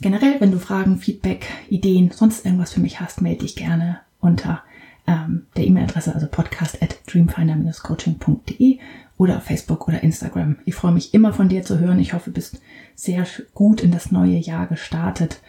generell, 0.00 0.40
wenn 0.40 0.52
du 0.52 0.58
Fragen, 0.58 0.98
Feedback, 0.98 1.46
Ideen, 1.68 2.10
sonst 2.12 2.46
irgendwas 2.46 2.72
für 2.72 2.80
mich 2.80 3.00
hast, 3.00 3.20
melde 3.20 3.40
dich 3.40 3.56
gerne 3.56 3.98
unter 4.20 4.62
ähm, 5.06 5.46
der 5.56 5.66
E-Mail-Adresse, 5.66 6.14
also 6.14 6.26
podcast 6.26 6.82
at 6.82 6.98
dreamfinder-coaching.de 7.06 8.78
oder 9.18 9.36
auf 9.36 9.44
Facebook 9.44 9.88
oder 9.88 10.02
Instagram. 10.02 10.56
Ich 10.64 10.74
freue 10.74 10.92
mich 10.92 11.14
immer 11.14 11.32
von 11.32 11.48
dir 11.48 11.62
zu 11.62 11.78
hören. 11.78 11.98
Ich 11.98 12.12
hoffe, 12.12 12.30
du 12.30 12.34
bist 12.34 12.60
sehr 12.94 13.26
gut 13.54 13.80
in 13.80 13.90
das 13.92 14.10
neue 14.10 14.36
Jahr 14.38 14.66
gestartet. 14.66 15.40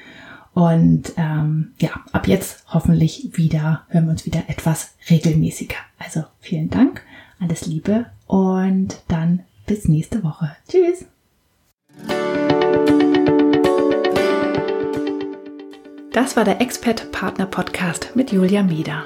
Und 0.53 1.13
ähm, 1.17 1.73
ja, 1.79 1.89
ab 2.11 2.27
jetzt 2.27 2.63
hoffentlich 2.67 3.31
wieder, 3.33 3.83
hören 3.87 4.05
wir 4.05 4.11
uns 4.11 4.25
wieder 4.25 4.43
etwas 4.47 4.93
regelmäßiger. 5.09 5.77
Also 5.97 6.23
vielen 6.39 6.69
Dank, 6.69 7.01
alles 7.39 7.65
Liebe 7.65 8.05
und 8.27 9.01
dann 9.07 9.41
bis 9.65 9.87
nächste 9.87 10.23
Woche. 10.23 10.55
Tschüss. 10.67 11.05
Das 16.11 16.35
war 16.35 16.45
der 16.45 16.61
Expert 16.61 17.11
Partner 17.11 17.47
Podcast 17.47 18.11
mit 18.13 18.31
Julia 18.31 18.61
Meder. 18.61 19.05